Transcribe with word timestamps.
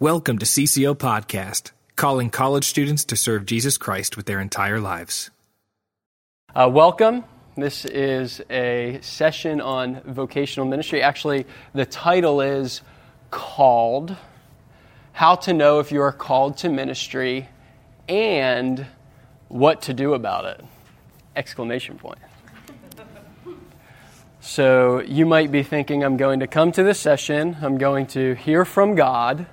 Welcome 0.00 0.38
to 0.38 0.46
CCO 0.46 0.94
Podcast, 0.94 1.72
calling 1.96 2.30
college 2.30 2.62
students 2.62 3.04
to 3.06 3.16
serve 3.16 3.46
Jesus 3.46 3.76
Christ 3.76 4.16
with 4.16 4.26
their 4.26 4.38
entire 4.38 4.78
lives. 4.78 5.30
Uh, 6.54 6.70
welcome. 6.72 7.24
This 7.56 7.84
is 7.84 8.40
a 8.48 9.00
session 9.02 9.60
on 9.60 10.00
vocational 10.02 10.68
ministry. 10.68 11.02
Actually, 11.02 11.46
the 11.74 11.84
title 11.84 12.40
is 12.40 12.80
Called 13.32 14.14
How 15.14 15.34
to 15.34 15.52
Know 15.52 15.80
If 15.80 15.90
You 15.90 16.00
Are 16.02 16.12
Called 16.12 16.58
to 16.58 16.68
Ministry 16.68 17.48
and 18.08 18.86
What 19.48 19.82
to 19.82 19.94
Do 19.94 20.14
About 20.14 20.44
It! 20.44 20.64
Exclamation 21.34 21.98
point. 21.98 22.20
So 24.38 25.00
you 25.00 25.26
might 25.26 25.50
be 25.50 25.64
thinking, 25.64 26.04
I'm 26.04 26.16
going 26.16 26.38
to 26.38 26.46
come 26.46 26.70
to 26.70 26.84
this 26.84 27.00
session, 27.00 27.56
I'm 27.60 27.78
going 27.78 28.06
to 28.08 28.36
hear 28.36 28.64
from 28.64 28.94
God 28.94 29.48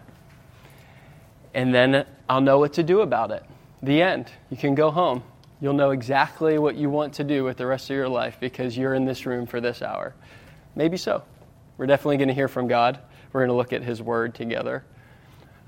and 1.55 1.73
then 1.73 2.05
I'll 2.29 2.41
know 2.41 2.59
what 2.59 2.73
to 2.73 2.83
do 2.83 2.99
about 2.99 3.31
it. 3.31 3.43
The 3.81 4.01
end. 4.01 4.29
You 4.51 4.57
can 4.57 4.75
go 4.75 4.91
home. 4.91 5.23
You'll 5.61 5.73
know 5.73 5.91
exactly 5.91 6.59
what 6.59 6.75
you 6.75 6.89
want 6.89 7.13
to 7.13 7.23
do 7.23 7.45
with 7.45 7.55
the 7.55 7.65
rest 7.65 7.89
of 7.89 7.95
your 7.95 8.09
life 8.09 8.37
because 8.41 8.77
you're 8.77 8.93
in 8.93 9.05
this 9.05 9.25
room 9.25 9.47
for 9.47 9.61
this 9.61 9.81
hour. 9.81 10.13
Maybe 10.75 10.97
so. 10.97 11.23
We're 11.77 11.85
definitely 11.87 12.17
going 12.17 12.27
to 12.27 12.33
hear 12.33 12.49
from 12.49 12.67
God. 12.67 12.99
We're 13.31 13.39
going 13.39 13.49
to 13.49 13.55
look 13.55 13.71
at 13.71 13.83
His 13.83 14.01
Word 14.01 14.35
together. 14.35 14.83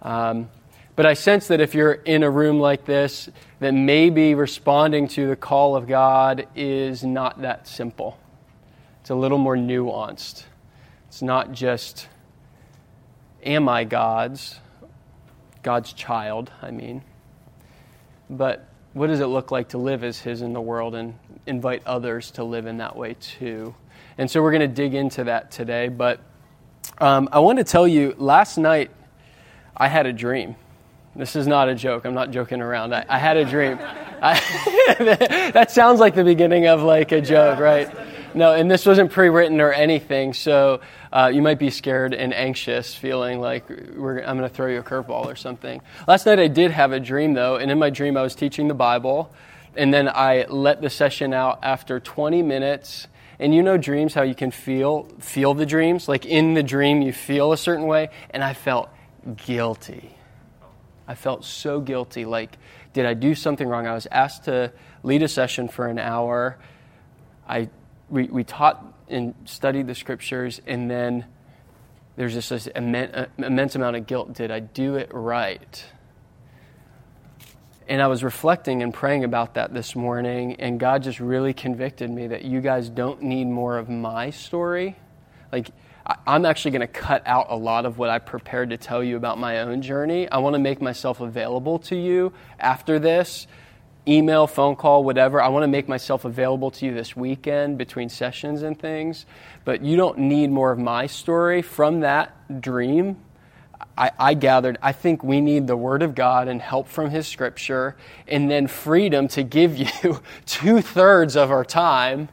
Um, 0.01 0.49
but 0.97 1.05
I 1.05 1.13
sense 1.13 1.47
that 1.47 1.61
if 1.61 1.73
you're 1.73 1.93
in 1.93 2.23
a 2.23 2.29
room 2.29 2.59
like 2.59 2.83
this, 2.83 3.29
that 3.59 3.71
maybe 3.71 4.35
responding 4.35 5.07
to 5.09 5.27
the 5.27 5.35
call 5.37 5.77
of 5.77 5.87
God 5.87 6.47
is 6.53 7.03
not 7.03 7.43
that 7.43 7.65
simple. 7.65 8.19
It's 9.01 9.09
a 9.09 9.15
little 9.15 9.37
more 9.37 9.55
nuanced. 9.55 10.43
It's 11.07 11.21
not 11.21 11.53
just, 11.53 12.09
am 13.41 13.69
I 13.69 13.85
God's? 13.85 14.59
God's 15.67 15.91
child, 15.91 16.49
I 16.61 16.71
mean. 16.71 17.01
But 18.29 18.69
what 18.93 19.07
does 19.07 19.19
it 19.19 19.25
look 19.25 19.51
like 19.51 19.67
to 19.69 19.77
live 19.77 20.01
as 20.01 20.17
His 20.17 20.41
in 20.41 20.53
the 20.53 20.61
world 20.61 20.95
and 20.95 21.19
invite 21.45 21.85
others 21.85 22.31
to 22.31 22.45
live 22.45 22.67
in 22.67 22.77
that 22.77 22.95
way 22.95 23.17
too? 23.19 23.75
And 24.17 24.31
so 24.31 24.41
we're 24.41 24.51
going 24.51 24.61
to 24.61 24.73
dig 24.73 24.93
into 24.93 25.25
that 25.25 25.51
today. 25.51 25.89
But 25.89 26.21
um, 26.99 27.27
I 27.33 27.39
want 27.39 27.57
to 27.57 27.65
tell 27.65 27.85
you, 27.85 28.15
last 28.17 28.57
night 28.57 28.91
I 29.75 29.89
had 29.89 30.05
a 30.05 30.13
dream. 30.13 30.55
This 31.17 31.35
is 31.35 31.47
not 31.47 31.67
a 31.67 31.75
joke. 31.75 32.05
I'm 32.05 32.13
not 32.13 32.31
joking 32.31 32.61
around. 32.61 32.95
I, 32.95 33.03
I 33.09 33.17
had 33.17 33.35
a 33.35 33.43
dream. 33.43 33.77
I, 34.21 34.39
that 35.53 35.69
sounds 35.69 35.99
like 35.99 36.15
the 36.15 36.23
beginning 36.23 36.67
of 36.67 36.81
like 36.81 37.11
a 37.11 37.19
joke, 37.19 37.59
right? 37.59 37.93
No, 38.37 38.53
and 38.53 38.69
this 38.69 38.85
wasn't 38.85 39.11
pre-written 39.11 39.59
or 39.59 39.73
anything, 39.73 40.31
so 40.31 40.81
uh, 41.11 41.31
you 41.33 41.41
might 41.41 41.57
be 41.57 41.71
scared 41.71 42.13
and 42.13 42.31
anxious, 42.35 42.93
feeling 42.93 43.39
like 43.39 43.67
I'm 43.67 43.97
going 43.97 44.41
to 44.41 44.49
throw 44.49 44.67
you 44.67 44.77
a 44.77 44.83
curveball 44.83 45.25
or 45.25 45.35
something. 45.35 45.81
Last 46.07 46.27
night 46.27 46.37
I 46.37 46.47
did 46.47 46.69
have 46.69 46.91
a 46.91 46.99
dream 46.99 47.33
though, 47.33 47.55
and 47.55 47.71
in 47.71 47.79
my 47.79 47.89
dream 47.89 48.15
I 48.15 48.21
was 48.21 48.35
teaching 48.35 48.67
the 48.67 48.75
Bible, 48.75 49.33
and 49.75 49.91
then 49.91 50.07
I 50.07 50.45
let 50.49 50.83
the 50.83 50.89
session 50.91 51.33
out 51.33 51.61
after 51.63 51.99
20 51.99 52.43
minutes. 52.43 53.07
And 53.39 53.55
you 53.55 53.63
know 53.63 53.75
dreams, 53.75 54.13
how 54.13 54.21
you 54.21 54.35
can 54.35 54.51
feel 54.51 55.09
feel 55.17 55.55
the 55.55 55.65
dreams, 55.65 56.07
like 56.07 56.27
in 56.27 56.53
the 56.53 56.61
dream 56.61 57.01
you 57.01 57.13
feel 57.13 57.53
a 57.53 57.57
certain 57.57 57.87
way, 57.87 58.09
and 58.29 58.43
I 58.43 58.53
felt 58.53 58.89
guilty. 59.47 60.15
I 61.07 61.15
felt 61.15 61.43
so 61.43 61.79
guilty. 61.79 62.23
Like, 62.25 62.59
did 62.93 63.07
I 63.07 63.15
do 63.15 63.33
something 63.33 63.67
wrong? 63.67 63.87
I 63.87 63.95
was 63.95 64.07
asked 64.11 64.43
to 64.43 64.71
lead 65.01 65.23
a 65.23 65.27
session 65.27 65.67
for 65.67 65.87
an 65.87 65.97
hour. 65.97 66.59
I 67.49 67.69
we, 68.09 68.25
we 68.25 68.43
taught 68.43 68.83
and 69.09 69.33
studied 69.45 69.87
the 69.87 69.95
scriptures, 69.95 70.61
and 70.65 70.89
then 70.89 71.25
there's 72.15 72.33
just 72.33 72.49
this 72.49 72.67
immense, 72.67 73.13
uh, 73.13 73.27
immense 73.37 73.75
amount 73.75 73.95
of 73.95 74.07
guilt. 74.07 74.33
Did 74.33 74.51
I 74.51 74.59
do 74.59 74.95
it 74.95 75.09
right? 75.13 75.85
And 77.87 78.01
I 78.01 78.07
was 78.07 78.23
reflecting 78.23 78.83
and 78.83 78.93
praying 78.93 79.23
about 79.23 79.53
that 79.53 79.73
this 79.73 79.95
morning, 79.95 80.55
and 80.59 80.79
God 80.79 81.03
just 81.03 81.19
really 81.19 81.53
convicted 81.53 82.09
me 82.09 82.27
that 82.27 82.43
you 82.43 82.59
guys 82.59 82.89
don't 82.89 83.21
need 83.21 83.45
more 83.45 83.77
of 83.77 83.87
my 83.87 84.29
story. 84.31 84.97
Like, 85.51 85.69
I'm 86.25 86.45
actually 86.45 86.71
going 86.71 86.81
to 86.81 86.87
cut 86.87 87.23
out 87.25 87.47
a 87.49 87.55
lot 87.55 87.85
of 87.85 87.97
what 87.97 88.09
I 88.09 88.19
prepared 88.19 88.69
to 88.69 88.77
tell 88.77 89.03
you 89.03 89.17
about 89.17 89.37
my 89.37 89.59
own 89.59 89.81
journey. 89.81 90.29
I 90.29 90.37
want 90.37 90.53
to 90.53 90.59
make 90.59 90.81
myself 90.81 91.19
available 91.21 91.79
to 91.79 91.95
you 91.95 92.33
after 92.59 92.97
this 92.99 93.47
email, 94.07 94.47
phone 94.47 94.75
call, 94.75 95.03
whatever. 95.03 95.41
I 95.41 95.49
want 95.49 95.63
to 95.63 95.67
make 95.67 95.87
myself 95.87 96.25
available 96.25 96.71
to 96.71 96.85
you 96.85 96.93
this 96.93 97.15
weekend 97.15 97.77
between 97.77 98.09
sessions 98.09 98.61
and 98.61 98.77
things. 98.79 99.25
But 99.65 99.83
you 99.83 99.97
don't 99.97 100.17
need 100.19 100.51
more 100.51 100.71
of 100.71 100.79
my 100.79 101.07
story. 101.07 101.61
From 101.61 102.01
that 102.01 102.61
dream, 102.61 103.17
I, 103.97 104.11
I, 104.17 104.33
gathered, 104.35 104.77
I 104.81 104.91
think 104.91 105.23
we 105.23 105.41
need 105.41 105.67
the 105.67 105.77
Word 105.77 106.03
of 106.03 106.15
God 106.15 106.47
and 106.47 106.61
help 106.61 106.87
from 106.87 107.09
His 107.09 107.27
Scripture, 107.27 107.95
and 108.27 108.49
then 108.49 108.67
freedom 108.67 109.27
to 109.29 109.43
give 109.43 109.77
you 110.03 110.21
two 110.45 110.81
thirds 110.81 111.35
of 111.35 111.51
our 111.51 111.65
time 111.65 112.29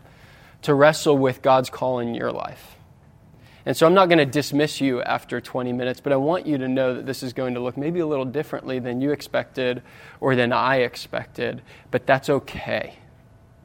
to 0.63 0.75
wrestle 0.75 1.17
with 1.19 1.43
God's 1.43 1.71
call 1.71 1.99
in 1.99 2.15
your 2.15 2.33
life. 2.33 2.74
And 3.67 3.77
so 3.77 3.87
I'm 3.87 3.95
not 3.95 4.09
going 4.09 4.19
to 4.19 4.27
dismiss 4.27 4.81
you 4.81 5.01
after 5.03 5.41
20 5.41 5.73
minutes, 5.73 6.01
but 6.01 6.13
I 6.13 6.17
want 6.17 6.47
you 6.47 6.59
to 6.59 6.69
know 6.69 6.95
that 6.95 7.07
this 7.07 7.23
is 7.23 7.33
going 7.33 7.55
to 7.55 7.61
look 7.61 7.77
maybe 7.77 8.01
a 8.01 8.07
little 8.07 8.27
differently 8.27 8.79
than 8.79 9.01
you 9.01 9.11
expected 9.11 9.83
or 10.21 10.37
than 10.37 10.53
I 10.53 10.77
expected, 10.79 11.63
but 11.91 12.07
that's 12.07 12.29
okay. 12.29 12.99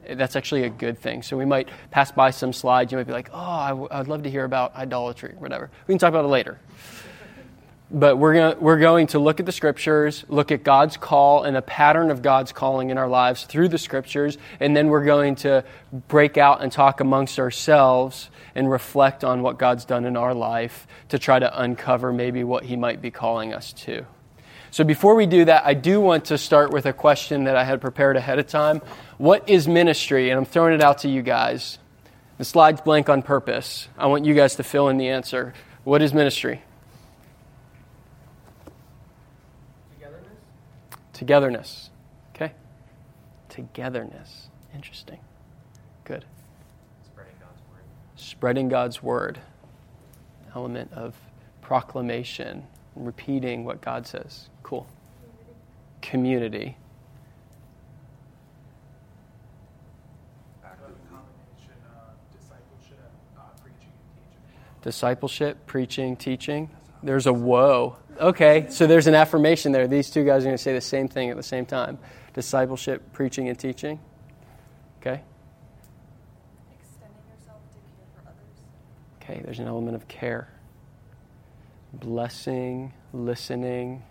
That's 0.09 0.35
actually 0.35 0.63
a 0.63 0.69
good 0.69 0.97
thing. 0.97 1.21
So 1.21 1.37
we 1.37 1.45
might 1.45 1.69
pass 1.91 2.11
by 2.11 2.31
some 2.31 2.53
slides. 2.53 2.91
You 2.91 2.97
might 2.97 3.07
be 3.07 3.13
like, 3.13 3.29
oh, 3.33 3.37
i 3.37 3.69
w- 3.69 3.87
I'd 3.91 4.07
love 4.07 4.23
to 4.23 4.29
hear 4.29 4.45
about 4.45 4.73
idolatry, 4.75 5.35
whatever. 5.37 5.69
We 5.85 5.93
can 5.93 5.99
talk 5.99 6.09
about 6.09 6.25
it 6.25 6.29
later 6.29 6.59
but 7.91 8.17
we're 8.17 8.33
going 8.33 8.59
we're 8.59 8.79
going 8.79 9.07
to 9.07 9.19
look 9.19 9.39
at 9.39 9.45
the 9.45 9.51
scriptures, 9.51 10.23
look 10.27 10.51
at 10.51 10.63
God's 10.63 10.97
call 10.97 11.43
and 11.43 11.57
a 11.57 11.61
pattern 11.61 12.11
of 12.11 12.21
God's 12.21 12.51
calling 12.51 12.91
in 12.91 12.97
our 12.97 13.07
lives 13.07 13.45
through 13.45 13.69
the 13.69 13.77
scriptures, 13.77 14.37
and 14.59 14.75
then 14.75 14.87
we're 14.87 15.05
going 15.05 15.35
to 15.37 15.63
break 16.07 16.37
out 16.37 16.61
and 16.61 16.71
talk 16.71 16.99
amongst 16.99 17.39
ourselves 17.39 18.29
and 18.59 18.69
reflect 18.69 19.23
on 19.23 19.41
what 19.41 19.57
God's 19.57 19.85
done 19.85 20.05
in 20.05 20.15
our 20.15 20.35
life 20.35 20.85
to 21.07 21.17
try 21.17 21.39
to 21.39 21.61
uncover 21.61 22.13
maybe 22.13 22.43
what 22.43 22.65
He 22.65 22.75
might 22.75 23.01
be 23.01 23.09
calling 23.09 23.53
us 23.53 23.73
to. 23.73 24.05
So 24.71 24.83
before 24.83 25.15
we 25.15 25.25
do 25.25 25.45
that, 25.45 25.65
I 25.65 25.73
do 25.73 25.99
want 25.99 26.25
to 26.25 26.37
start 26.37 26.71
with 26.71 26.85
a 26.85 26.93
question 26.93 27.45
that 27.45 27.55
I 27.55 27.63
had 27.63 27.81
prepared 27.81 28.17
ahead 28.17 28.37
of 28.37 28.45
time. 28.45 28.81
What 29.17 29.49
is 29.49 29.67
ministry? 29.67 30.29
And 30.29 30.37
I'm 30.37 30.45
throwing 30.45 30.73
it 30.75 30.81
out 30.81 30.99
to 30.99 31.09
you 31.09 31.23
guys. 31.23 31.79
The 32.37 32.45
slide's 32.45 32.81
blank 32.81 33.09
on 33.09 33.23
purpose. 33.23 33.87
I 33.97 34.05
want 34.07 34.25
you 34.25 34.35
guys 34.35 34.55
to 34.57 34.63
fill 34.63 34.89
in 34.89 34.97
the 34.97 35.09
answer. 35.09 35.53
What 35.83 36.01
is 36.01 36.13
ministry? 36.13 36.61
Togetherness. 39.99 40.37
Togetherness. 41.13 41.89
Okay? 42.35 42.51
Togetherness. 43.49 44.49
Interesting. 44.75 45.19
Good. 46.03 46.25
Spreading 47.05 47.33
God's 47.39 47.59
word. 47.71 47.83
Spreading 48.19 48.69
God's 48.69 49.01
word. 49.01 49.39
Element 50.55 50.91
of 50.93 51.15
proclamation, 51.61 52.67
repeating 52.95 53.63
what 53.63 53.81
God 53.81 54.05
says. 54.05 54.49
Cool. 54.63 54.87
Community. 56.01 56.75
Discipleship, 64.81 65.65
preaching, 65.65 66.15
teaching. 66.15 66.69
There's 67.03 67.25
a 67.27 67.33
whoa 67.33 67.97
Okay, 68.19 68.67
so 68.69 68.85
there's 68.85 69.07
an 69.07 69.15
affirmation 69.15 69.71
there. 69.71 69.87
These 69.87 70.09
two 70.09 70.25
guys 70.25 70.43
are 70.43 70.47
going 70.47 70.57
to 70.57 70.61
say 70.61 70.73
the 70.73 70.81
same 70.81 71.07
thing 71.07 71.29
at 71.29 71.37
the 71.37 71.43
same 71.43 71.65
time 71.65 71.97
discipleship, 72.33 73.13
preaching, 73.13 73.49
and 73.49 73.57
teaching. 73.57 73.99
Okay? 74.99 75.21
Extending 76.71 77.17
yourself 77.27 77.61
to 77.71 77.79
care 77.79 78.05
for 78.13 78.21
others. 78.27 78.59
Okay, 79.29 79.41
there's 79.43 79.59
an 79.59 79.67
element 79.67 79.95
of 79.95 80.07
care. 80.07 80.47
Blessing, 81.93 82.93
listening, 83.13 84.01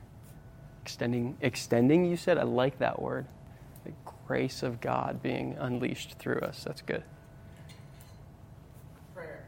extending. 0.82 1.37
Extending, 1.40 2.04
you 2.04 2.16
said? 2.16 2.38
I 2.38 2.44
like 2.44 2.78
that 2.78 3.02
word. 3.02 3.26
The 3.84 3.90
grace 4.26 4.62
of 4.62 4.81
God 4.81 5.20
being 5.22 5.56
unleashed 5.58 6.14
through 6.19 6.38
us. 6.40 6.62
That's 6.62 6.82
good. 6.82 7.02
Prayer. 9.14 9.44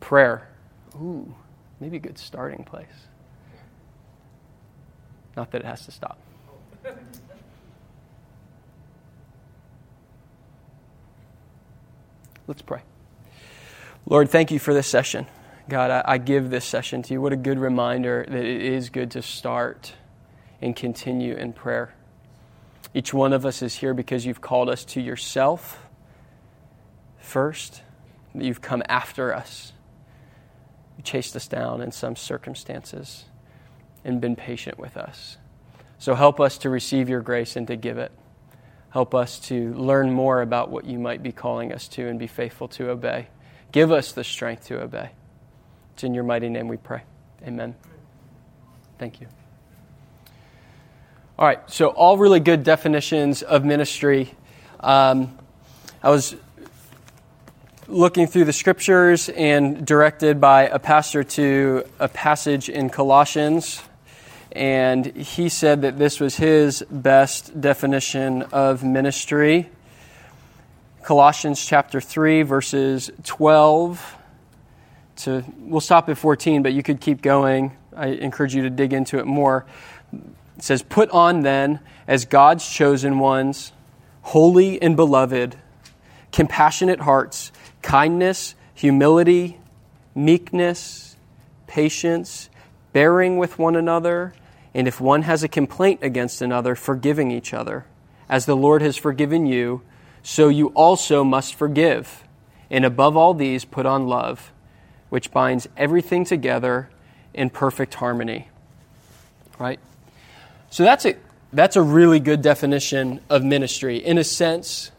Prayer. 0.00 0.48
Ooh, 0.96 1.32
maybe 1.78 1.98
a 1.98 2.00
good 2.00 2.18
starting 2.18 2.64
place. 2.64 3.06
Not 5.36 5.52
that 5.52 5.60
it 5.60 5.66
has 5.66 5.84
to 5.86 5.92
stop. 5.92 6.18
Let's 12.48 12.62
pray. 12.62 12.82
Lord, 14.06 14.30
thank 14.30 14.50
you 14.50 14.58
for 14.58 14.74
this 14.74 14.86
session. 14.86 15.26
God, 15.68 15.90
I, 15.90 16.02
I, 16.04 16.18
give 16.18 16.50
this 16.50 16.64
session 16.64 17.02
to 17.04 17.14
you. 17.14 17.20
What 17.20 17.32
a 17.32 17.36
good 17.36 17.58
reminder 17.58 18.24
that 18.28 18.44
it 18.44 18.62
is 18.62 18.90
good 18.90 19.12
to 19.12 19.22
start 19.22 19.94
and 20.60 20.74
continue 20.74 21.34
in 21.34 21.52
prayer. 21.52 21.94
Each 22.94 23.14
one 23.14 23.32
of 23.32 23.46
us 23.46 23.62
is 23.62 23.76
here 23.76 23.94
because 23.94 24.26
you've 24.26 24.40
called 24.40 24.68
us 24.68 24.84
to 24.86 25.00
yourself 25.00 25.86
first, 27.18 27.82
that 28.34 28.44
you've 28.44 28.60
come 28.60 28.82
after 28.88 29.32
us. 29.32 29.72
You 30.96 31.04
chased 31.04 31.36
us 31.36 31.46
down 31.46 31.80
in 31.80 31.92
some 31.92 32.16
circumstances. 32.16 33.24
and 34.04 34.20
been 34.20 34.34
patient 34.34 34.78
with 34.80 34.96
us. 34.96 35.36
So 35.98 36.16
help 36.16 36.40
us 36.40 36.58
to 36.58 36.70
receive 36.70 37.08
your 37.08 37.20
grace 37.20 37.54
and 37.54 37.68
to 37.68 37.76
give 37.76 37.98
it. 37.98 38.10
Help 38.90 39.14
us 39.14 39.38
to 39.38 39.72
learn 39.74 40.10
more 40.10 40.42
about 40.42 40.70
what 40.70 40.84
you 40.84 40.98
might 40.98 41.22
be 41.22 41.30
calling 41.30 41.72
us 41.72 41.86
to 41.88 42.08
and 42.08 42.18
be 42.18 42.26
faithful 42.26 42.66
to 42.66 42.90
obey. 42.90 43.28
Give 43.72 43.90
us 43.90 44.12
the 44.12 44.22
strength 44.22 44.66
to 44.66 44.82
obey. 44.82 45.10
It's 45.94 46.04
in 46.04 46.14
your 46.14 46.24
mighty 46.24 46.48
name 46.48 46.68
we 46.68 46.76
pray. 46.76 47.02
Amen. 47.46 47.74
Thank 48.98 49.20
you. 49.20 49.26
All 51.38 51.46
right, 51.46 51.58
so 51.70 51.88
all 51.88 52.18
really 52.18 52.40
good 52.40 52.62
definitions 52.62 53.42
of 53.42 53.64
ministry. 53.64 54.34
Um, 54.80 55.36
I 56.02 56.10
was 56.10 56.36
looking 57.88 58.26
through 58.26 58.44
the 58.44 58.52
scriptures 58.52 59.30
and 59.30 59.86
directed 59.86 60.40
by 60.40 60.68
a 60.68 60.78
pastor 60.78 61.24
to 61.24 61.84
a 61.98 62.08
passage 62.08 62.68
in 62.68 62.90
Colossians, 62.90 63.82
and 64.52 65.06
he 65.06 65.48
said 65.48 65.82
that 65.82 65.98
this 65.98 66.20
was 66.20 66.36
his 66.36 66.84
best 66.90 67.60
definition 67.60 68.42
of 68.52 68.84
ministry. 68.84 69.70
Colossians 71.02 71.64
chapter 71.64 72.00
3, 72.00 72.42
verses 72.42 73.10
12 73.24 74.16
to, 75.16 75.44
we'll 75.58 75.80
stop 75.80 76.08
at 76.08 76.16
14, 76.16 76.62
but 76.62 76.72
you 76.72 76.82
could 76.82 77.00
keep 77.00 77.22
going. 77.22 77.76
I 77.94 78.08
encourage 78.08 78.54
you 78.54 78.62
to 78.62 78.70
dig 78.70 78.92
into 78.92 79.18
it 79.18 79.26
more. 79.26 79.66
It 80.12 80.62
says, 80.62 80.82
Put 80.82 81.10
on 81.10 81.42
then, 81.42 81.80
as 82.06 82.24
God's 82.24 82.68
chosen 82.68 83.18
ones, 83.18 83.72
holy 84.22 84.80
and 84.80 84.96
beloved, 84.96 85.56
compassionate 86.30 87.00
hearts, 87.00 87.52
kindness, 87.82 88.54
humility, 88.74 89.58
meekness, 90.14 91.16
patience, 91.66 92.48
bearing 92.92 93.38
with 93.38 93.58
one 93.58 93.76
another, 93.76 94.34
and 94.74 94.88
if 94.88 95.00
one 95.00 95.22
has 95.22 95.42
a 95.42 95.48
complaint 95.48 96.00
against 96.02 96.40
another, 96.42 96.74
forgiving 96.74 97.30
each 97.30 97.52
other. 97.52 97.86
As 98.28 98.46
the 98.46 98.56
Lord 98.56 98.82
has 98.82 98.96
forgiven 98.96 99.46
you, 99.46 99.82
so 100.22 100.48
you 100.48 100.68
also 100.68 101.24
must 101.24 101.54
forgive. 101.54 102.24
And 102.70 102.84
above 102.84 103.16
all 103.16 103.34
these, 103.34 103.64
put 103.64 103.86
on 103.86 104.06
love, 104.06 104.52
which 105.10 105.30
binds 105.30 105.68
everything 105.76 106.24
together 106.24 106.88
in 107.34 107.50
perfect 107.50 107.94
harmony. 107.94 108.48
Right? 109.58 109.80
So 110.70 110.84
that's 110.84 111.04
a, 111.04 111.16
that's 111.52 111.76
a 111.76 111.82
really 111.82 112.20
good 112.20 112.40
definition 112.40 113.20
of 113.28 113.44
ministry. 113.44 113.98
In 113.98 114.16
a 114.16 114.24
sense, 114.24 114.90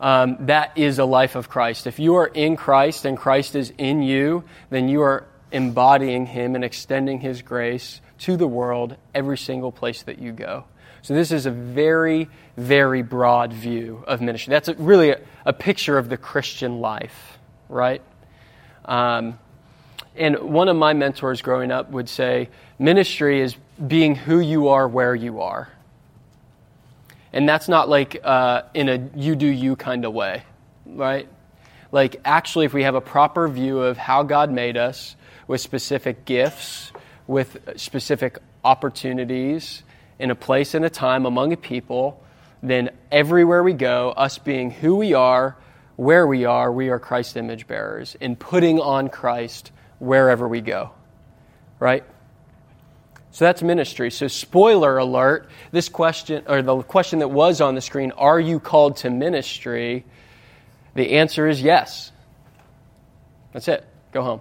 um, 0.00 0.36
that 0.40 0.76
is 0.76 0.98
a 0.98 1.04
life 1.04 1.36
of 1.36 1.48
Christ. 1.48 1.86
If 1.86 1.98
you 1.98 2.16
are 2.16 2.26
in 2.26 2.56
Christ 2.56 3.04
and 3.04 3.16
Christ 3.16 3.54
is 3.54 3.72
in 3.78 4.02
you, 4.02 4.44
then 4.68 4.88
you 4.88 5.02
are 5.02 5.26
embodying 5.52 6.26
Him 6.26 6.54
and 6.54 6.64
extending 6.64 7.20
His 7.20 7.40
grace 7.40 8.00
to 8.18 8.36
the 8.36 8.46
world 8.46 8.96
every 9.14 9.38
single 9.38 9.72
place 9.72 10.02
that 10.02 10.18
you 10.18 10.32
go. 10.32 10.64
So, 11.02 11.14
this 11.14 11.32
is 11.32 11.46
a 11.46 11.50
very, 11.50 12.28
very 12.56 13.02
broad 13.02 13.52
view 13.52 14.04
of 14.06 14.20
ministry. 14.20 14.52
That's 14.52 14.68
a, 14.68 14.74
really 14.74 15.10
a, 15.10 15.20
a, 15.44 15.52
picture 15.52 15.98
of 15.98 16.08
the 16.08 16.16
Christian 16.16 16.80
life, 16.80 17.38
right? 17.68 18.02
Um, 18.84 19.38
and 20.14 20.38
one 20.38 20.68
of 20.68 20.76
my 20.76 20.92
mentors 20.92 21.42
growing 21.42 21.72
up 21.72 21.90
would 21.90 22.08
say 22.08 22.50
ministry 22.78 23.40
is 23.40 23.56
being 23.84 24.14
who 24.14 24.38
you 24.38 24.68
are 24.68 24.86
where 24.86 25.14
you 25.14 25.40
are. 25.40 25.68
And 27.32 27.48
that's 27.48 27.68
not 27.68 27.88
like 27.88 28.20
uh, 28.22 28.62
in 28.74 28.88
a 28.88 29.08
you 29.16 29.34
do 29.34 29.46
you 29.46 29.74
kind 29.74 30.04
of 30.04 30.12
way, 30.12 30.42
right? 30.86 31.28
Like, 31.90 32.20
actually, 32.24 32.66
if 32.66 32.74
we 32.74 32.84
have 32.84 32.94
a 32.94 33.00
proper 33.00 33.48
view 33.48 33.80
of 33.80 33.96
how 33.96 34.22
God 34.22 34.50
made 34.50 34.76
us 34.76 35.16
with 35.46 35.60
specific 35.60 36.24
gifts, 36.24 36.92
with 37.26 37.58
specific 37.76 38.38
opportunities, 38.64 39.82
in 40.22 40.30
a 40.30 40.36
place 40.36 40.74
and 40.74 40.84
a 40.84 40.90
time 40.90 41.26
among 41.26 41.52
a 41.52 41.56
people, 41.56 42.22
then 42.62 42.90
everywhere 43.10 43.60
we 43.64 43.72
go, 43.72 44.10
us 44.10 44.38
being 44.38 44.70
who 44.70 44.94
we 44.94 45.14
are, 45.14 45.56
where 45.96 46.24
we 46.28 46.44
are, 46.44 46.70
we 46.70 46.90
are 46.90 47.00
Christ 47.00 47.36
image 47.36 47.66
bearers 47.66 48.14
in 48.20 48.36
putting 48.36 48.78
on 48.78 49.08
Christ 49.08 49.72
wherever 49.98 50.46
we 50.46 50.60
go. 50.60 50.92
Right? 51.80 52.04
So 53.32 53.46
that's 53.46 53.62
ministry. 53.64 54.12
So, 54.12 54.28
spoiler 54.28 54.96
alert 54.96 55.50
this 55.72 55.88
question, 55.88 56.44
or 56.46 56.62
the 56.62 56.82
question 56.82 57.18
that 57.18 57.28
was 57.28 57.60
on 57.60 57.74
the 57.74 57.80
screen, 57.80 58.12
are 58.12 58.38
you 58.38 58.60
called 58.60 58.98
to 58.98 59.10
ministry? 59.10 60.04
The 60.94 61.14
answer 61.14 61.48
is 61.48 61.60
yes. 61.60 62.12
That's 63.52 63.66
it. 63.66 63.84
Go 64.12 64.22
home. 64.22 64.40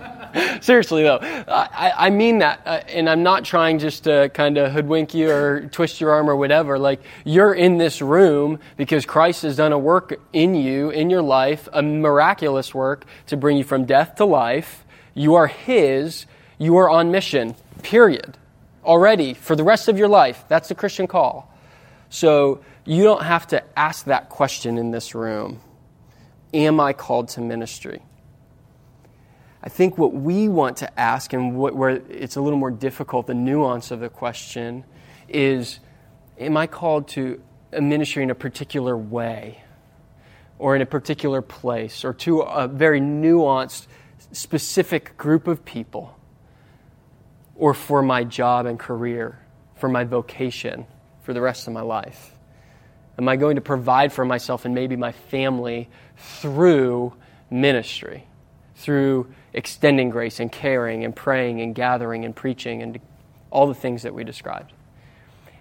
Seriously, 0.60 1.02
though, 1.02 1.18
I, 1.20 1.92
I 1.96 2.10
mean 2.10 2.38
that, 2.38 2.60
uh, 2.66 2.80
and 2.88 3.08
I'm 3.08 3.22
not 3.22 3.44
trying 3.44 3.78
just 3.78 4.04
to 4.04 4.28
kind 4.30 4.58
of 4.58 4.72
hoodwink 4.72 5.14
you 5.14 5.30
or 5.30 5.62
twist 5.72 6.00
your 6.00 6.10
arm 6.10 6.28
or 6.28 6.36
whatever. 6.36 6.78
Like, 6.78 7.00
you're 7.24 7.54
in 7.54 7.78
this 7.78 8.02
room 8.02 8.58
because 8.76 9.06
Christ 9.06 9.42
has 9.42 9.56
done 9.56 9.72
a 9.72 9.78
work 9.78 10.20
in 10.32 10.54
you, 10.54 10.90
in 10.90 11.10
your 11.10 11.22
life, 11.22 11.68
a 11.72 11.82
miraculous 11.82 12.74
work 12.74 13.06
to 13.28 13.36
bring 13.36 13.56
you 13.56 13.64
from 13.64 13.84
death 13.84 14.16
to 14.16 14.24
life. 14.24 14.84
You 15.14 15.34
are 15.34 15.46
His. 15.46 16.26
You 16.58 16.76
are 16.76 16.88
on 16.88 17.10
mission 17.10 17.54
period, 17.82 18.36
already 18.84 19.34
for 19.34 19.54
the 19.56 19.64
rest 19.64 19.88
of 19.88 19.98
your 19.98 20.08
life. 20.08 20.44
That's 20.48 20.68
the 20.68 20.74
Christian 20.74 21.06
call. 21.06 21.52
So 22.08 22.60
you 22.84 23.04
don't 23.04 23.22
have 23.22 23.46
to 23.48 23.62
ask 23.78 24.06
that 24.06 24.28
question 24.28 24.78
in 24.78 24.90
this 24.90 25.14
room 25.14 25.60
Am 26.54 26.80
I 26.80 26.92
called 26.92 27.28
to 27.30 27.40
ministry? 27.40 28.02
I 29.66 29.68
think 29.68 29.98
what 29.98 30.14
we 30.14 30.48
want 30.48 30.78
to 30.78 30.98
ask, 30.98 31.34
and 31.34 31.56
what, 31.56 31.74
where 31.74 31.90
it's 31.90 32.36
a 32.36 32.40
little 32.40 32.58
more 32.58 32.70
difficult, 32.70 33.26
the 33.26 33.34
nuance 33.34 33.90
of 33.90 34.00
the 34.00 34.08
question, 34.08 34.84
is 35.28 35.80
Am 36.38 36.56
I 36.56 36.66
called 36.66 37.08
to 37.08 37.42
a 37.72 37.80
ministry 37.82 38.22
in 38.22 38.30
a 38.30 38.34
particular 38.34 38.96
way, 38.96 39.62
or 40.58 40.76
in 40.76 40.80
a 40.80 40.86
particular 40.86 41.42
place, 41.42 42.04
or 42.04 42.14
to 42.14 42.40
a 42.40 42.68
very 42.68 43.00
nuanced, 43.00 43.88
specific 44.32 45.18
group 45.18 45.46
of 45.46 45.64
people? 45.64 46.16
or 47.58 47.74
for 47.74 48.02
my 48.02 48.24
job 48.24 48.66
and 48.66 48.78
career, 48.78 49.38
for 49.76 49.88
my 49.88 50.04
vocation, 50.04 50.86
for 51.22 51.32
the 51.32 51.40
rest 51.40 51.66
of 51.66 51.72
my 51.72 51.80
life? 51.80 52.32
Am 53.18 53.28
I 53.28 53.36
going 53.36 53.56
to 53.56 53.62
provide 53.62 54.12
for 54.12 54.24
myself 54.24 54.64
and 54.64 54.74
maybe 54.74 54.94
my 54.94 55.12
family 55.12 55.88
through 56.16 57.14
ministry, 57.50 58.26
through 58.76 59.32
extending 59.52 60.10
grace 60.10 60.40
and 60.40 60.50
caring 60.50 61.04
and 61.04 61.14
praying 61.14 61.60
and 61.60 61.74
gathering 61.74 62.24
and 62.24 62.34
preaching 62.34 62.82
and 62.82 63.00
all 63.50 63.66
the 63.66 63.74
things 63.74 64.02
that 64.02 64.14
we 64.14 64.24
described? 64.24 64.72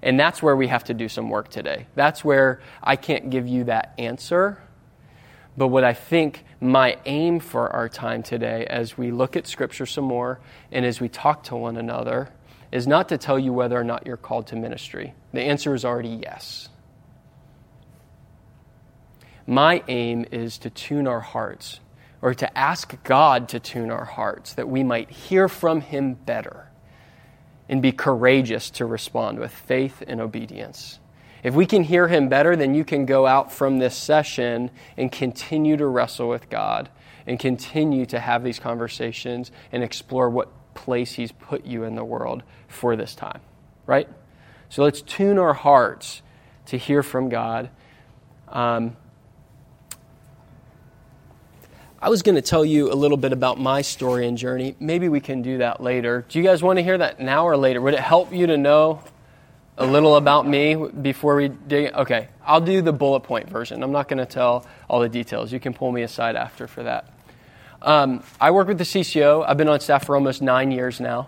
And 0.02 0.20
that's 0.20 0.44
where 0.44 0.56
we 0.56 0.68
have 0.68 0.84
to 0.86 0.94
do 0.94 1.10
some 1.10 1.30
work 1.30 1.50
today. 1.50 1.88
That's 1.96 2.24
where 2.24 2.62
I 2.84 2.96
can't 2.96 3.30
give 3.32 3.48
you 3.48 3.64
that 3.66 3.96
answer. 3.98 4.62
But 5.58 5.70
what 5.70 5.84
I 5.84 5.94
think 5.94 6.44
my 6.60 6.98
aim 7.06 7.40
for 7.40 7.70
our 7.72 7.90
time 7.90 8.22
today, 8.22 8.66
as 8.66 8.98
we 8.98 9.12
look 9.12 9.36
at 9.36 9.48
Scripture 9.48 9.86
some 9.86 10.04
more 10.04 10.40
and 10.72 10.86
as 10.86 11.00
we 11.00 11.10
talk 11.10 11.44
to 11.46 11.56
one 11.56 11.78
another, 11.78 12.30
is 12.72 12.86
not 12.86 13.10
to 13.10 13.18
tell 13.18 13.40
you 13.40 13.54
whether 13.54 13.80
or 13.80 13.84
not 13.84 14.06
you're 14.06 14.18
called 14.18 14.48
to 14.48 14.56
ministry. 14.56 15.14
The 15.34 15.42
answer 15.42 15.74
is 15.74 15.86
already 15.86 16.20
yes. 16.24 16.70
My 19.48 19.84
aim 19.88 20.26
is 20.32 20.58
to 20.60 20.70
tune 20.70 21.08
our 21.08 21.22
hearts, 21.22 21.80
or 22.22 22.34
to 22.34 22.58
ask 22.58 23.02
God 23.04 23.50
to 23.50 23.60
tune 23.60 23.92
our 23.92 24.06
hearts, 24.06 24.54
that 24.54 24.68
we 24.68 24.84
might 24.84 25.10
hear 25.10 25.48
from 25.48 25.82
Him 25.82 26.14
better 26.14 26.70
and 27.68 27.82
be 27.82 27.92
courageous 27.92 28.70
to 28.72 28.86
respond 28.86 29.40
with 29.40 29.52
faith 29.52 30.04
and 30.08 30.22
obedience. 30.22 31.00
If 31.44 31.54
we 31.54 31.66
can 31.66 31.84
hear 31.84 32.08
him 32.08 32.28
better, 32.28 32.56
then 32.56 32.74
you 32.74 32.84
can 32.84 33.06
go 33.06 33.28
out 33.28 33.52
from 33.52 33.78
this 33.78 33.96
session 33.96 34.72
and 34.98 35.12
continue 35.12 35.78
to 35.78 35.86
wrestle 35.86 36.28
with 36.28 36.50
God 36.50 36.90
and 37.28 37.40
continue 37.40 38.06
to 38.08 38.20
have 38.20 38.44
these 38.44 38.60
conversations 38.60 39.52
and 39.72 39.84
explore 39.84 40.30
what 40.30 40.50
place 40.74 41.14
he's 41.14 41.32
put 41.32 41.66
you 41.66 41.84
in 41.84 41.96
the 41.96 42.04
world 42.04 42.44
for 42.68 42.96
this 42.96 43.16
time, 43.16 43.42
right? 43.86 44.10
So 44.70 44.84
let's 44.84 45.02
tune 45.02 45.38
our 45.38 45.54
hearts 45.54 46.22
to 46.68 46.78
hear 46.78 47.04
from 47.04 47.30
God. 47.30 47.70
Um, 48.48 48.98
I 52.06 52.10
was 52.10 52.22
going 52.22 52.36
to 52.36 52.42
tell 52.44 52.64
you 52.64 52.94
a 52.94 52.94
little 52.94 53.18
bit 53.18 53.34
about 53.34 53.60
my 53.60 53.82
story 53.82 54.28
and 54.28 54.38
journey. 54.38 54.76
Maybe 54.80 55.10
we 55.10 55.20
can 55.20 55.42
do 55.42 55.58
that 55.58 55.82
later. 55.82 56.24
Do 56.30 56.38
you 56.38 56.46
guys 56.46 56.62
want 56.62 56.78
to 56.78 56.84
hear 56.84 57.00
that 57.00 57.20
now 57.20 57.48
or 57.48 57.58
later? 57.58 57.82
Would 57.82 57.96
it 57.96 58.00
help 58.00 58.32
you 58.32 58.46
to 58.46 58.58
know 58.58 59.02
a 59.76 59.88
little 59.88 60.16
about 60.16 60.48
me 60.48 60.76
before 60.76 61.36
we 61.36 61.48
dig? 61.48 61.96
Okay, 61.96 62.28
I'll 62.46 62.62
do 62.62 62.84
the 62.84 62.94
bullet 62.94 63.22
point 63.22 63.50
version. 63.50 63.82
I'm 63.82 63.92
not 63.92 64.08
going 64.08 64.20
to 64.20 64.28
tell 64.28 64.68
all 64.88 65.00
the 65.00 65.10
details. 65.10 65.52
You 65.52 65.60
can 65.60 65.74
pull 65.74 65.92
me 65.92 66.04
aside 66.04 66.36
after 66.36 66.68
for 66.68 66.84
that. 66.84 67.12
Um, 67.82 68.22
I 68.40 68.52
work 68.52 68.68
with 68.68 68.78
the 68.78 68.84
CCO. 68.84 69.44
I've 69.44 69.58
been 69.58 69.68
on 69.68 69.80
staff 69.80 70.06
for 70.06 70.16
almost 70.16 70.44
nine 70.44 70.70
years 70.70 71.00
now. 71.00 71.28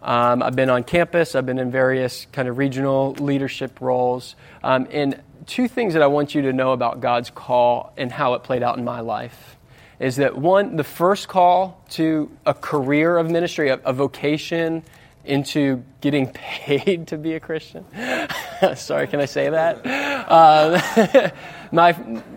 Um, 0.00 0.42
I've 0.42 0.56
been 0.56 0.70
on 0.70 0.84
campus. 0.84 1.34
I've 1.34 1.44
been 1.44 1.58
in 1.58 1.70
various 1.70 2.26
kind 2.32 2.48
of 2.48 2.56
regional 2.56 3.12
leadership 3.18 3.78
roles. 3.82 4.36
Um, 4.64 4.88
and 4.90 5.20
two 5.46 5.68
things 5.68 5.92
that 5.92 6.02
I 6.02 6.06
want 6.06 6.34
you 6.34 6.40
to 6.40 6.52
know 6.54 6.72
about 6.72 7.02
God's 7.02 7.28
call 7.28 7.92
and 7.98 8.10
how 8.10 8.32
it 8.32 8.42
played 8.42 8.62
out 8.62 8.78
in 8.78 8.84
my 8.86 9.00
life 9.00 9.58
is 9.98 10.16
that 10.16 10.36
one, 10.36 10.76
the 10.76 10.84
first 10.84 11.28
call 11.28 11.82
to 11.90 12.30
a 12.46 12.54
career 12.54 13.16
of 13.18 13.30
ministry, 13.30 13.68
a, 13.68 13.74
a 13.84 13.92
vocation 13.92 14.82
into 15.24 15.84
getting 16.00 16.26
paid 16.34 17.08
to 17.08 17.18
be 17.18 17.34
a 17.34 17.40
Christian. 17.40 17.84
Sorry, 18.76 19.06
can 19.06 19.20
I 19.20 19.26
say 19.26 19.50
that? 19.50 19.86
Uh, 19.86 21.30
my, 21.72 21.92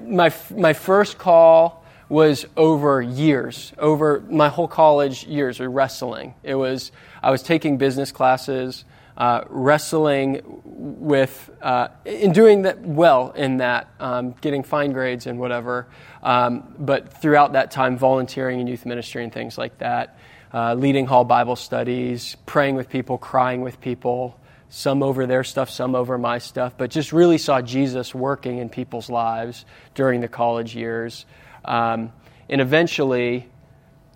my, 0.06 0.34
my 0.56 0.74
first 0.74 1.18
call 1.18 1.84
was 2.08 2.46
over 2.56 3.02
years, 3.02 3.74
over 3.80 4.24
my 4.30 4.50
whole 4.50 4.68
college 4.68 5.24
years 5.26 5.60
of 5.60 5.72
wrestling. 5.72 6.36
It 6.44 6.56
was, 6.56 6.92
I 7.24 7.32
was 7.32 7.42
taking 7.42 7.78
business 7.78 8.12
classes, 8.12 8.86
uh, 9.18 9.44
wrestling 9.50 10.42
with, 10.64 11.50
uh, 11.62 11.88
in 12.06 12.34
doing 12.34 12.64
that 12.64 12.82
well 12.82 13.32
in 13.32 13.58
that, 13.58 13.90
um, 14.00 14.36
getting 14.42 14.64
fine 14.64 14.92
grades 14.92 15.26
and 15.28 15.40
whatever. 15.40 15.88
Um, 16.22 16.76
but 16.78 17.22
throughout 17.22 17.54
that 17.54 17.72
time, 17.72 17.98
volunteering 17.98 18.60
in 18.60 18.68
youth 18.68 18.86
ministry 18.86 19.24
and 19.24 19.32
things 19.32 19.58
like 19.58 19.78
that 19.78 20.18
uh, 20.56 20.74
leading 20.74 21.06
hall 21.06 21.26
Bible 21.26 21.58
studies, 21.58 22.38
praying 22.46 22.76
with 22.76 22.90
people, 22.90 23.18
crying 23.18 23.60
with 23.60 23.82
people, 23.82 24.40
some 24.70 25.04
over 25.04 25.26
their 25.26 25.44
stuff, 25.44 25.70
some 25.70 25.96
over 25.96 26.18
my 26.18 26.38
stuff, 26.38 26.78
but 26.78 26.90
just 26.90 27.12
really 27.12 27.38
saw 27.38 27.62
Jesus 27.62 28.16
working 28.16 28.60
in 28.60 28.70
people's 28.70 29.10
lives 29.10 29.66
during 29.96 30.22
the 30.22 30.28
college 30.28 30.76
years. 30.76 31.26
Um, 31.66 32.14
and 32.50 32.62
eventually, 32.62 33.50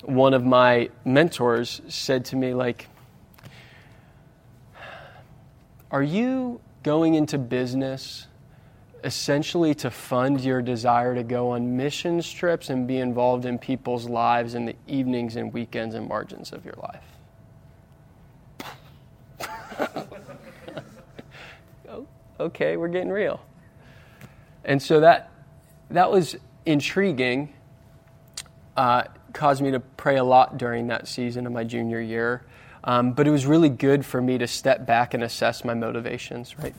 one 0.03 0.33
of 0.33 0.45
my 0.45 0.89
mentors 1.03 1.81
said 1.87 2.25
to 2.25 2.35
me, 2.35 2.53
like, 2.53 2.87
are 5.91 6.03
you 6.03 6.61
going 6.83 7.15
into 7.15 7.37
business 7.37 8.27
essentially 9.03 9.73
to 9.73 9.89
fund 9.89 10.41
your 10.41 10.61
desire 10.61 11.15
to 11.15 11.23
go 11.23 11.51
on 11.51 11.77
missions 11.77 12.31
trips 12.31 12.69
and 12.69 12.87
be 12.87 12.97
involved 12.97 13.45
in 13.45 13.57
people's 13.57 14.07
lives 14.09 14.55
in 14.55 14.65
the 14.65 14.75
evenings 14.87 15.35
and 15.35 15.53
weekends 15.53 15.95
and 15.95 16.07
margins 16.07 16.51
of 16.51 16.65
your 16.65 16.75
life. 16.81 17.03
Okay, 22.39 22.77
we're 22.77 22.87
getting 22.87 23.09
real. 23.09 23.41
And 24.63 24.81
so 24.81 25.01
that 25.01 25.29
that 25.89 26.09
was 26.09 26.37
intriguing. 26.65 27.53
Uh, 28.77 29.03
caused 29.33 29.61
me 29.61 29.71
to 29.71 29.79
pray 29.81 30.15
a 30.15 30.23
lot 30.23 30.57
during 30.57 30.87
that 30.87 31.07
season 31.07 31.45
of 31.45 31.51
my 31.51 31.65
junior 31.65 31.99
year. 31.99 32.45
Um, 32.83 33.11
but 33.11 33.27
it 33.27 33.31
was 33.31 33.45
really 33.45 33.69
good 33.69 34.05
for 34.05 34.21
me 34.21 34.37
to 34.37 34.47
step 34.47 34.85
back 34.85 35.13
and 35.13 35.23
assess 35.23 35.65
my 35.65 35.73
motivations, 35.73 36.57
right? 36.57 36.75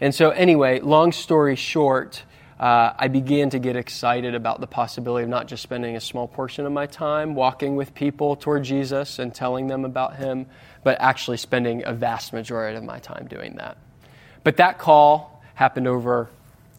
And 0.00 0.14
so, 0.14 0.30
anyway, 0.30 0.80
long 0.80 1.12
story 1.12 1.56
short, 1.56 2.22
uh, 2.58 2.92
I 2.98 3.08
began 3.08 3.50
to 3.50 3.58
get 3.58 3.76
excited 3.76 4.34
about 4.34 4.60
the 4.60 4.66
possibility 4.66 5.22
of 5.22 5.28
not 5.28 5.46
just 5.46 5.62
spending 5.62 5.96
a 5.96 6.00
small 6.00 6.26
portion 6.26 6.66
of 6.66 6.72
my 6.72 6.86
time 6.86 7.34
walking 7.34 7.76
with 7.76 7.94
people 7.94 8.34
toward 8.34 8.64
Jesus 8.64 9.18
and 9.18 9.32
telling 9.32 9.68
them 9.68 9.84
about 9.84 10.16
Him, 10.16 10.46
but 10.82 11.00
actually 11.00 11.36
spending 11.36 11.84
a 11.86 11.92
vast 11.92 12.32
majority 12.32 12.76
of 12.76 12.84
my 12.84 12.98
time 12.98 13.26
doing 13.28 13.56
that. 13.56 13.78
But 14.42 14.56
that 14.56 14.78
call 14.78 15.42
happened 15.54 15.86
over 15.86 16.28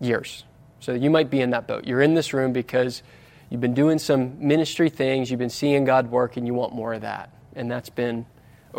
years. 0.02 0.44
So 0.80 0.94
you 0.94 1.10
might 1.10 1.30
be 1.30 1.42
in 1.42 1.52
that 1.52 1.68
boat. 1.68 1.86
You're 1.86 2.02
in 2.02 2.14
this 2.14 2.34
room 2.34 2.54
because 2.54 3.04
you've 3.50 3.62
been 3.62 3.74
doing 3.74 4.00
some 4.00 4.46
ministry 4.46 4.90
things, 4.90 5.30
you've 5.30 5.40
been 5.40 5.50
seeing 5.50 5.86
God 5.86 6.10
work, 6.10 6.38
and 6.38 6.48
you 6.48 6.54
want 6.54 6.74
more 6.74 6.94
of 6.94 7.02
that. 7.02 7.32
And 7.56 7.70
that's 7.70 7.90
been 7.90 8.26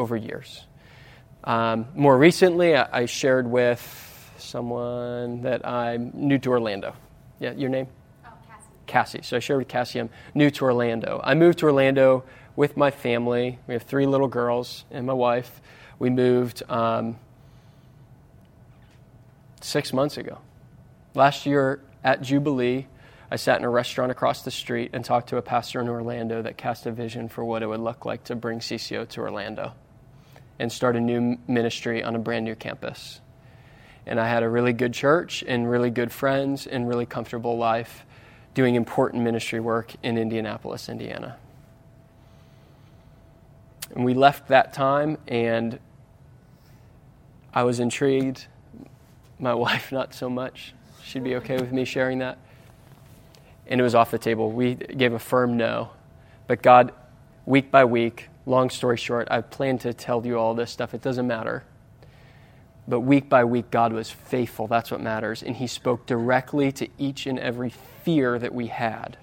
over 0.01 0.17
years. 0.17 0.65
Um, 1.45 1.87
more 1.95 2.17
recently, 2.17 2.75
I, 2.75 3.03
I 3.03 3.07
shared 3.07 3.47
with 3.47 4.33
someone 4.39 5.43
that 5.43 5.67
I'm 5.67 6.11
new 6.15 6.39
to 6.39 6.51
Orlando. 6.51 6.95
Yeah, 7.39 7.53
your 7.53 7.69
name? 7.69 7.87
Oh, 8.25 8.31
Cassie. 8.49 8.71
Cassie. 8.87 9.21
So 9.23 9.37
I 9.37 9.41
shared 9.41 9.59
with 9.59 9.69
Cassie 9.69 10.01
I'm 10.01 10.11
new 10.35 10.51
to 10.51 10.65
Orlando. 10.65 11.21
I 11.23 11.35
moved 11.35 11.59
to 11.59 11.67
Orlando 11.67 12.25
with 12.57 12.77
my 12.77 12.91
family. 12.91 13.59
We 13.67 13.75
have 13.75 13.83
three 13.83 14.07
little 14.07 14.29
girls 14.29 14.85
and 14.91 15.07
my 15.07 15.13
wife. 15.13 15.61
We 15.99 16.09
moved 16.09 16.63
um, 16.71 17.19
six 19.61 19.93
months 19.93 20.17
ago. 20.17 20.39
Last 21.15 21.45
year 21.45 21.81
at 22.03 22.23
Jubilee, 22.23 22.87
I 23.31 23.37
sat 23.37 23.59
in 23.59 23.65
a 23.65 23.71
restaurant 23.71 24.11
across 24.11 24.43
the 24.43 24.51
street 24.51 24.91
and 24.95 25.05
talked 25.05 25.29
to 25.29 25.37
a 25.37 25.43
pastor 25.43 25.81
in 25.81 25.89
Orlando 25.89 26.43
that 26.43 26.57
cast 26.57 26.87
a 26.87 26.91
vision 26.91 27.29
for 27.29 27.45
what 27.45 27.63
it 27.63 27.67
would 27.67 27.81
look 27.81 28.07
like 28.07 28.25
to 28.25 28.35
bring 28.35 28.61
CCO 28.61 29.07
to 29.09 29.21
Orlando 29.21 29.75
and 30.61 30.71
start 30.71 30.95
a 30.95 31.01
new 31.01 31.37
ministry 31.49 32.05
on 32.05 32.15
a 32.15 32.19
brand 32.21 32.45
new 32.45 32.55
campus 32.55 33.21
and 34.07 34.19
I 34.19 34.29
had 34.29 34.43
a 34.43 34.49
really 34.49 34.73
good 34.73 34.93
church 34.93 35.45
and 35.47 35.71
really 35.71 35.91
good 35.91 36.11
friends 36.11 36.67
and 36.67 36.89
really 36.89 37.07
comfortable 37.07 37.57
life 37.57 38.05
doing 38.55 38.75
important 38.75 39.23
ministry 39.23 39.61
work 39.61 39.93
in 40.03 40.19
Indianapolis, 40.19 40.89
Indiana. 40.89 41.37
And 43.95 44.05
we 44.05 44.15
left 44.15 44.49
that 44.49 44.73
time, 44.73 45.19
and 45.29 45.79
I 47.53 47.63
was 47.63 47.81
intrigued. 47.81 48.47
My 49.39 49.55
wife, 49.67 49.93
not 49.93 50.15
so 50.15 50.29
much. 50.29 50.75
She'd 51.05 51.25
be 51.25 51.37
okay 51.37 51.57
with 51.57 51.73
me 51.73 51.85
sharing 51.85 52.19
that. 52.19 52.39
And 53.67 53.81
it 53.81 53.85
was 53.85 53.95
off 53.95 54.11
the 54.11 54.19
table. 54.19 54.51
We 54.51 54.75
gave 54.75 55.13
a 55.13 55.19
firm 55.19 55.57
no. 55.57 55.91
But 56.49 56.63
God, 56.63 56.93
week 57.47 57.71
by 57.71 57.85
week, 57.85 58.29
long 58.47 58.71
story 58.71 58.97
short, 58.97 59.29
I 59.31 59.41
plan 59.41 59.79
to 59.79 59.93
tell 59.93 60.25
you 60.27 60.39
all 60.39 60.55
this 60.55 60.71
stuff. 60.71 60.95
It 60.95 61.03
doesn't 61.03 61.27
matter. 61.27 61.65
But 62.89 63.01
week 63.01 63.29
by 63.29 63.45
week, 63.45 63.71
God 63.71 63.93
was 63.93 64.11
faithful. 64.11 64.67
That's 64.67 64.91
what 64.91 65.01
matters. 65.01 65.43
And 65.43 65.55
He 65.57 65.67
spoke 65.67 66.07
directly 66.07 66.73
to 66.73 66.89
each 66.99 67.27
and 67.27 67.39
every 67.39 67.71
fear 68.05 68.39
that 68.39 68.55
we 68.55 68.67
had. 68.67 69.17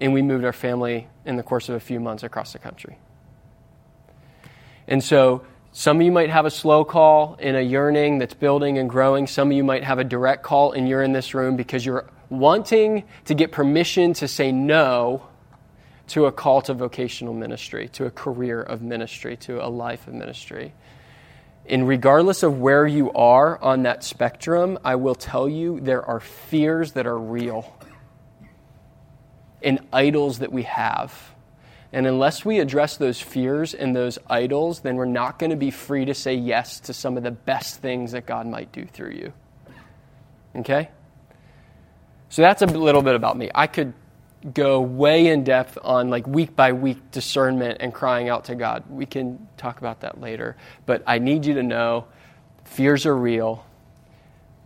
And 0.00 0.12
we 0.12 0.22
moved 0.22 0.44
our 0.44 0.52
family 0.52 1.08
in 1.24 1.36
the 1.36 1.42
course 1.42 1.68
of 1.68 1.76
a 1.76 1.80
few 1.80 2.00
months 2.00 2.22
across 2.22 2.52
the 2.52 2.58
country. 2.58 2.98
And 4.86 5.02
so, 5.02 5.46
some 5.72 5.96
of 5.96 6.02
you 6.02 6.12
might 6.12 6.30
have 6.30 6.44
a 6.46 6.50
slow 6.50 6.84
call 6.84 7.36
in 7.40 7.56
a 7.56 7.60
yearning 7.60 8.18
that's 8.18 8.34
building 8.34 8.78
and 8.78 8.88
growing. 8.88 9.26
Some 9.26 9.50
of 9.50 9.56
you 9.56 9.64
might 9.64 9.82
have 9.82 9.98
a 9.98 10.04
direct 10.04 10.42
call, 10.42 10.72
and 10.72 10.88
you're 10.88 11.02
in 11.02 11.12
this 11.12 11.34
room 11.34 11.56
because 11.56 11.84
you're 11.84 12.08
wanting 12.28 13.04
to 13.24 13.34
get 13.34 13.50
permission 13.50 14.12
to 14.14 14.28
say 14.28 14.52
no 14.52 15.26
to 16.08 16.26
a 16.26 16.32
call 16.32 16.60
to 16.62 16.74
vocational 16.74 17.34
ministry, 17.34 17.88
to 17.88 18.06
a 18.06 18.10
career 18.10 18.60
of 18.60 18.82
ministry, 18.82 19.36
to 19.38 19.64
a 19.64 19.68
life 19.68 20.06
of 20.06 20.14
ministry. 20.14 20.74
And 21.66 21.88
regardless 21.88 22.42
of 22.42 22.58
where 22.58 22.86
you 22.86 23.10
are 23.12 23.60
on 23.62 23.84
that 23.84 24.04
spectrum, 24.04 24.78
I 24.84 24.96
will 24.96 25.14
tell 25.14 25.48
you 25.48 25.80
there 25.80 26.04
are 26.04 26.20
fears 26.20 26.92
that 26.92 27.06
are 27.06 27.18
real 27.18 27.74
and 29.62 29.80
idols 29.92 30.40
that 30.40 30.52
we 30.52 30.64
have. 30.64 31.34
And 31.90 32.06
unless 32.06 32.44
we 32.44 32.58
address 32.58 32.96
those 32.96 33.20
fears 33.20 33.72
and 33.72 33.96
those 33.96 34.18
idols, 34.28 34.80
then 34.80 34.96
we're 34.96 35.06
not 35.06 35.38
going 35.38 35.50
to 35.50 35.56
be 35.56 35.70
free 35.70 36.04
to 36.04 36.12
say 36.12 36.34
yes 36.34 36.80
to 36.80 36.92
some 36.92 37.16
of 37.16 37.22
the 37.22 37.30
best 37.30 37.80
things 37.80 38.12
that 38.12 38.26
God 38.26 38.46
might 38.46 38.72
do 38.72 38.84
through 38.84 39.12
you. 39.12 39.32
Okay? 40.56 40.90
So 42.28 42.42
that's 42.42 42.62
a 42.62 42.66
little 42.66 43.00
bit 43.00 43.14
about 43.14 43.38
me. 43.38 43.50
I 43.54 43.68
could 43.68 43.94
go 44.52 44.80
way 44.80 45.28
in 45.28 45.44
depth 45.44 45.78
on 45.82 46.10
like 46.10 46.26
week 46.26 46.54
by 46.54 46.72
week 46.72 47.10
discernment 47.10 47.78
and 47.80 47.94
crying 47.94 48.28
out 48.28 48.44
to 48.44 48.54
God. 48.54 48.84
We 48.90 49.06
can 49.06 49.48
talk 49.56 49.78
about 49.78 50.00
that 50.00 50.20
later. 50.20 50.56
But 50.84 51.02
I 51.06 51.18
need 51.18 51.46
you 51.46 51.54
to 51.54 51.62
know 51.62 52.06
fears 52.64 53.06
are 53.06 53.16
real, 53.16 53.64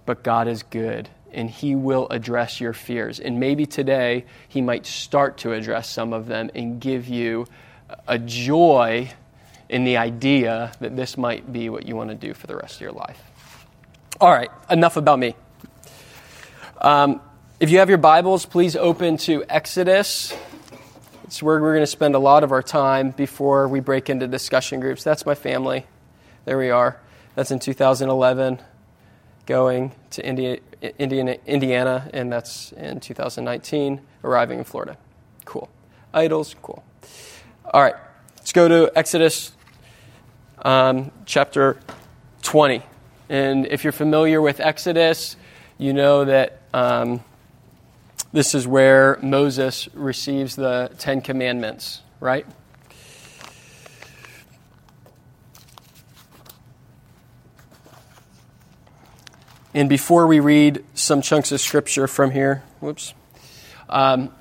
but 0.04 0.25
God 0.25 0.49
is 0.49 0.62
good 0.64 1.08
and 1.32 1.49
He 1.49 1.75
will 1.75 2.08
address 2.11 2.61
your 2.61 2.73
fears. 2.73 3.20
And 3.20 3.38
maybe 3.38 3.66
today 3.66 4.25
He 4.49 4.61
might 4.61 4.87
start 4.87 5.38
to 5.38 5.52
address 5.52 5.88
some 5.88 6.12
of 6.12 6.26
them 6.26 6.50
and 6.54 6.80
give 6.80 7.06
you 7.06 7.47
a 8.06 8.18
joy 8.18 9.11
in 9.68 9.85
the 9.85 9.97
idea 9.97 10.73
that 10.80 10.97
this 10.97 11.16
might 11.16 11.52
be 11.52 11.68
what 11.68 11.87
you 11.87 11.94
want 11.94 12.08
to 12.11 12.16
do 12.16 12.35
for 12.35 12.47
the 12.47 12.56
rest 12.56 12.76
of 12.76 12.80
your 12.80 12.92
life. 12.92 13.23
All 14.20 14.32
right, 14.32 14.50
enough 14.70 14.97
about 14.97 15.18
me. 15.18 15.37
Um, 16.80 17.20
if 17.60 17.70
you 17.70 17.78
have 17.80 17.88
your 17.88 17.98
Bibles, 17.98 18.46
please 18.46 18.76
open 18.76 19.16
to 19.16 19.44
Exodus. 19.48 20.32
It's 21.24 21.42
where 21.42 21.60
we're 21.60 21.72
going 21.72 21.82
to 21.82 21.88
spend 21.88 22.14
a 22.14 22.18
lot 22.20 22.44
of 22.44 22.52
our 22.52 22.62
time 22.62 23.10
before 23.10 23.66
we 23.66 23.80
break 23.80 24.08
into 24.08 24.28
discussion 24.28 24.78
groups. 24.78 25.02
That's 25.02 25.26
my 25.26 25.34
family. 25.34 25.84
There 26.44 26.56
we 26.56 26.70
are. 26.70 27.00
That's 27.34 27.50
in 27.50 27.58
2011, 27.58 28.60
going 29.46 29.90
to 30.10 30.24
India, 30.24 30.60
Indiana, 31.00 31.36
Indiana, 31.46 32.08
and 32.12 32.32
that's 32.32 32.70
in 32.72 33.00
2019, 33.00 34.02
arriving 34.22 34.60
in 34.60 34.64
Florida. 34.64 34.96
Cool. 35.44 35.68
Idols, 36.14 36.54
cool. 36.62 36.84
All 37.64 37.82
right, 37.82 37.96
let's 38.36 38.52
go 38.52 38.68
to 38.68 38.92
Exodus 38.96 39.50
um, 40.62 41.10
chapter 41.26 41.80
20. 42.42 42.82
And 43.28 43.66
if 43.66 43.82
you're 43.82 43.92
familiar 43.92 44.40
with 44.40 44.60
Exodus, 44.60 45.34
you 45.76 45.92
know 45.92 46.24
that. 46.24 46.60
Um, 46.72 47.20
this 48.32 48.54
is 48.54 48.66
where 48.66 49.18
Moses 49.23 49.88
receives 49.94 50.56
the 50.56 50.90
Ten 50.99 51.20
Commandments, 51.20 52.02
right? 52.20 52.47
And 59.75 59.88
before 59.88 60.26
we 60.26 60.40
read 60.40 60.85
some 60.94 61.23
chunks 61.23 61.52
of 61.52 61.61
scripture 61.61 62.06
from 62.06 62.30
here, 62.30 62.62
whoops, 62.80 63.14
um, 63.88 64.32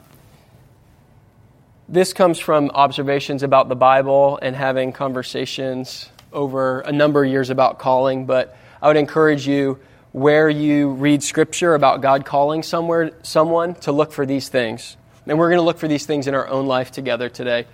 this 1.88 2.12
comes 2.12 2.39
from 2.39 2.72
observations 2.74 3.44
about 3.44 3.70
the 3.70 3.75
Bible 3.75 4.39
and 4.41 4.56
having 4.56 4.91
conversations 4.91 6.10
over 6.34 6.82
a 6.82 6.91
number 6.91 7.24
of 7.24 7.32
years 7.32 7.50
about 7.50 7.79
calling, 7.79 8.25
but 8.25 8.58
I 8.82 8.88
would 8.88 8.98
encourage 8.98 9.48
you 9.48 9.79
where 10.17 10.50
you 10.50 10.89
read 10.89 11.21
scripture 11.21 11.75
about 11.75 12.01
God 12.01 12.25
calling 12.25 12.63
somewhere 12.63 13.12
someone 13.21 13.75
to 13.75 13.91
look 13.91 14.12
for 14.12 14.25
these 14.25 14.50
things. 14.50 14.97
And 15.27 15.38
we're 15.38 15.50
going 15.50 15.59
to 15.59 15.63
look 15.63 15.77
for 15.77 15.88
these 15.88 16.07
things 16.07 16.25
in 16.25 16.33
our 16.33 16.47
own 16.47 16.65
life 16.65 16.89
together 16.89 17.29
today. 17.29 17.67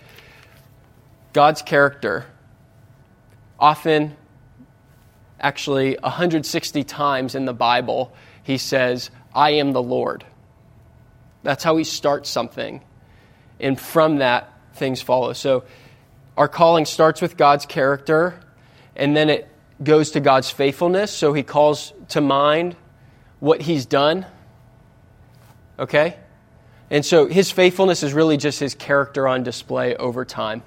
God's 1.32 1.62
character. 1.62 2.26
Often, 3.58 4.18
actually, 5.40 5.98
160 6.04 6.84
times 6.84 7.34
in 7.34 7.46
the 7.46 7.54
Bible, 7.54 8.14
he 8.44 8.58
says, 8.58 9.10
I 9.34 9.52
am 9.52 9.72
the 9.72 9.82
Lord. 9.82 10.26
That's 11.44 11.64
how 11.64 11.78
he 11.78 11.86
starts 11.86 12.30
something. 12.30 12.82
And 13.62 13.80
from 13.80 14.18
that, 14.18 14.52
things 14.74 15.02
follow. 15.02 15.32
So, 15.32 15.64
our 16.36 16.50
calling 16.50 16.84
starts 16.84 17.22
with 17.22 17.38
God's 17.38 17.66
character, 17.66 18.38
and 18.98 19.16
then 19.16 19.30
it 19.30 19.48
goes 19.82 20.12
to 20.12 20.20
God's 20.20 20.50
faithfulness. 20.50 21.10
So, 21.10 21.32
he 21.32 21.44
calls 21.44 21.94
to 22.14 22.22
mind 22.22 22.76
what 23.40 23.62
he's 23.62 23.86
done. 23.86 24.26
Okay? 25.78 26.18
And 26.90 27.06
so, 27.06 27.28
his 27.28 27.52
faithfulness 27.52 28.04
is 28.04 28.14
really 28.14 28.38
just 28.38 28.60
his 28.60 28.76
character 28.76 29.28
on 29.28 29.44
display 29.44 29.96
over 29.96 30.26
time. 30.26 30.64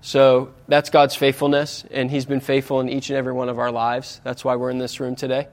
So, 0.00 0.54
that's 0.68 0.90
God's 0.90 1.14
faithfulness, 1.14 1.84
and 1.90 2.10
he's 2.10 2.24
been 2.24 2.40
faithful 2.40 2.80
in 2.80 2.88
each 2.88 3.10
and 3.10 3.16
every 3.16 3.32
one 3.32 3.48
of 3.48 3.58
our 3.58 3.72
lives. 3.72 4.20
That's 4.24 4.44
why 4.44 4.56
we're 4.56 4.70
in 4.70 4.78
this 4.78 5.00
room 5.00 5.16
today. 5.16 5.48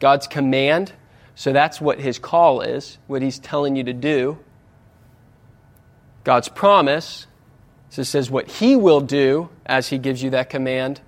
God's 0.00 0.26
command 0.26 0.92
so 1.34 1.52
that's 1.52 1.80
what 1.80 1.98
his 1.98 2.18
call 2.18 2.60
is, 2.60 2.98
what 3.06 3.22
he's 3.22 3.38
telling 3.38 3.76
you 3.76 3.84
to 3.84 3.92
do. 3.92 4.38
God's 6.22 6.48
promise 6.48 7.26
so 7.90 8.02
it 8.02 8.06
says 8.06 8.28
what 8.28 8.48
he 8.48 8.74
will 8.74 9.00
do 9.00 9.50
as 9.64 9.88
he 9.88 9.98
gives 9.98 10.20
you 10.22 10.30
that 10.30 10.50
command. 10.50 11.00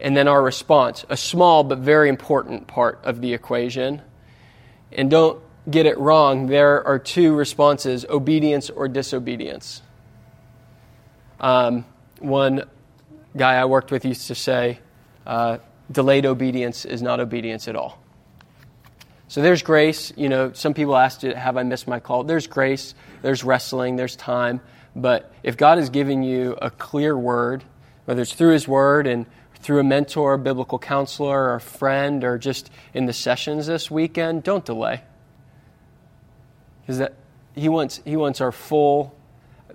And 0.00 0.16
then 0.16 0.28
our 0.28 0.42
response, 0.42 1.04
a 1.08 1.16
small 1.16 1.64
but 1.64 1.78
very 1.78 2.08
important 2.08 2.66
part 2.66 3.00
of 3.02 3.20
the 3.20 3.34
equation. 3.34 4.02
And 4.92 5.10
don't 5.10 5.42
get 5.68 5.86
it 5.86 5.98
wrong, 5.98 6.46
there 6.46 6.86
are 6.86 6.98
two 6.98 7.34
responses 7.34 8.04
obedience 8.08 8.70
or 8.70 8.88
disobedience. 8.88 9.82
Um, 11.40 11.84
one 12.20 12.64
guy 13.36 13.54
I 13.54 13.64
worked 13.66 13.90
with 13.90 14.04
used 14.04 14.28
to 14.28 14.34
say, 14.34 14.80
uh, 15.26 15.58
delayed 15.90 16.26
obedience 16.26 16.84
is 16.84 17.02
not 17.02 17.20
obedience 17.20 17.68
at 17.68 17.76
all. 17.76 17.98
So 19.28 19.42
there's 19.42 19.62
grace. 19.62 20.12
You 20.16 20.28
know, 20.30 20.52
some 20.52 20.72
people 20.72 20.96
asked, 20.96 21.22
Have 21.22 21.56
I 21.56 21.62
missed 21.62 21.86
my 21.86 22.00
call? 22.00 22.24
There's 22.24 22.46
grace, 22.46 22.94
there's 23.20 23.44
wrestling, 23.44 23.96
there's 23.96 24.16
time. 24.16 24.60
But 24.96 25.32
if 25.42 25.56
God 25.56 25.78
has 25.78 25.90
given 25.90 26.22
you 26.22 26.56
a 26.60 26.70
clear 26.70 27.16
word, 27.16 27.62
whether 28.06 28.22
it's 28.22 28.32
through 28.32 28.52
His 28.52 28.66
word 28.66 29.06
and 29.06 29.26
through 29.60 29.80
a 29.80 29.84
mentor, 29.84 30.36
biblical 30.38 30.78
counselor, 30.78 31.50
or 31.50 31.54
a 31.54 31.60
friend, 31.60 32.24
or 32.24 32.38
just 32.38 32.70
in 32.94 33.06
the 33.06 33.12
sessions 33.12 33.66
this 33.66 33.90
weekend, 33.90 34.42
don't 34.42 34.64
delay. 34.64 35.02
Because 36.86 37.08
he 37.54 37.68
wants, 37.68 38.00
he 38.04 38.16
wants 38.16 38.40
our 38.40 38.52
full, 38.52 39.14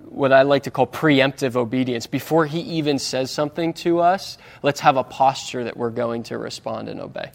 what 0.08 0.32
I 0.32 0.42
like 0.42 0.64
to 0.64 0.70
call 0.70 0.86
preemptive 0.86 1.54
obedience. 1.54 2.06
Before 2.06 2.46
he 2.46 2.60
even 2.60 2.98
says 2.98 3.30
something 3.30 3.72
to 3.74 4.00
us, 4.00 4.38
let's 4.62 4.80
have 4.80 4.96
a 4.96 5.04
posture 5.04 5.64
that 5.64 5.76
we're 5.76 5.90
going 5.90 6.24
to 6.24 6.38
respond 6.38 6.88
and 6.88 7.00
obey. 7.00 7.30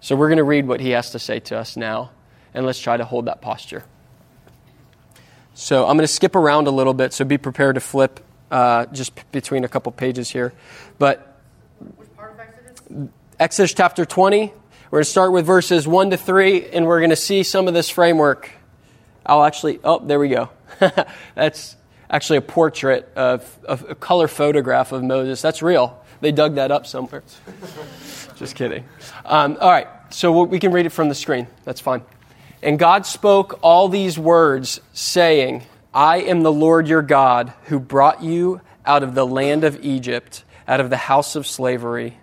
So 0.00 0.16
we're 0.16 0.28
going 0.28 0.38
to 0.38 0.44
read 0.44 0.66
what 0.66 0.80
he 0.80 0.90
has 0.90 1.12
to 1.12 1.18
say 1.18 1.40
to 1.40 1.58
us 1.58 1.76
now, 1.76 2.10
and 2.54 2.66
let's 2.66 2.80
try 2.80 2.96
to 2.96 3.04
hold 3.04 3.26
that 3.26 3.40
posture. 3.40 3.84
So 5.54 5.82
I'm 5.82 5.96
going 5.96 6.06
to 6.06 6.08
skip 6.08 6.34
around 6.34 6.66
a 6.66 6.70
little 6.70 6.94
bit, 6.94 7.12
so 7.12 7.24
be 7.24 7.38
prepared 7.38 7.74
to 7.76 7.80
flip 7.80 8.20
uh, 8.52 8.86
just 8.92 9.14
p- 9.16 9.22
between 9.32 9.64
a 9.64 9.68
couple 9.68 9.90
pages 9.90 10.30
here. 10.30 10.52
But 10.98 11.40
Exodus? 12.38 13.08
Exodus 13.40 13.74
chapter 13.74 14.04
20. 14.04 14.52
We're 14.90 14.98
going 14.98 15.04
to 15.04 15.10
start 15.10 15.32
with 15.32 15.46
verses 15.46 15.88
1 15.88 16.10
to 16.10 16.18
3, 16.18 16.66
and 16.68 16.86
we're 16.86 17.00
going 17.00 17.10
to 17.10 17.16
see 17.16 17.42
some 17.42 17.66
of 17.66 17.72
this 17.72 17.88
framework. 17.88 18.50
I'll 19.24 19.42
actually, 19.42 19.80
oh, 19.82 20.00
there 20.04 20.18
we 20.18 20.28
go. 20.28 20.50
That's 21.34 21.76
actually 22.10 22.36
a 22.36 22.42
portrait 22.42 23.10
of, 23.16 23.58
of 23.64 23.88
a 23.88 23.94
color 23.94 24.28
photograph 24.28 24.92
of 24.92 25.02
Moses. 25.02 25.40
That's 25.40 25.62
real. 25.62 25.98
They 26.20 26.30
dug 26.30 26.56
that 26.56 26.70
up 26.70 26.86
somewhere. 26.86 27.22
Just 28.36 28.54
kidding. 28.54 28.84
Um, 29.24 29.56
all 29.60 29.70
right, 29.70 29.88
so 30.10 30.44
we 30.44 30.58
can 30.58 30.72
read 30.72 30.84
it 30.84 30.90
from 30.90 31.08
the 31.08 31.14
screen. 31.14 31.46
That's 31.64 31.80
fine. 31.80 32.02
And 32.62 32.78
God 32.78 33.06
spoke 33.06 33.58
all 33.62 33.88
these 33.88 34.18
words, 34.18 34.80
saying, 34.92 35.62
I 35.94 36.18
am 36.18 36.42
the 36.42 36.52
Lord 36.52 36.88
your 36.88 37.02
God, 37.02 37.52
who 37.64 37.78
brought 37.78 38.22
you 38.22 38.60
out 38.86 39.02
of 39.02 39.14
the 39.14 39.26
land 39.26 39.64
of 39.64 39.84
Egypt, 39.84 40.44
out 40.66 40.80
of 40.80 40.90
the 40.90 40.96
house 40.96 41.36
of 41.36 41.46
slavery. 41.46 42.18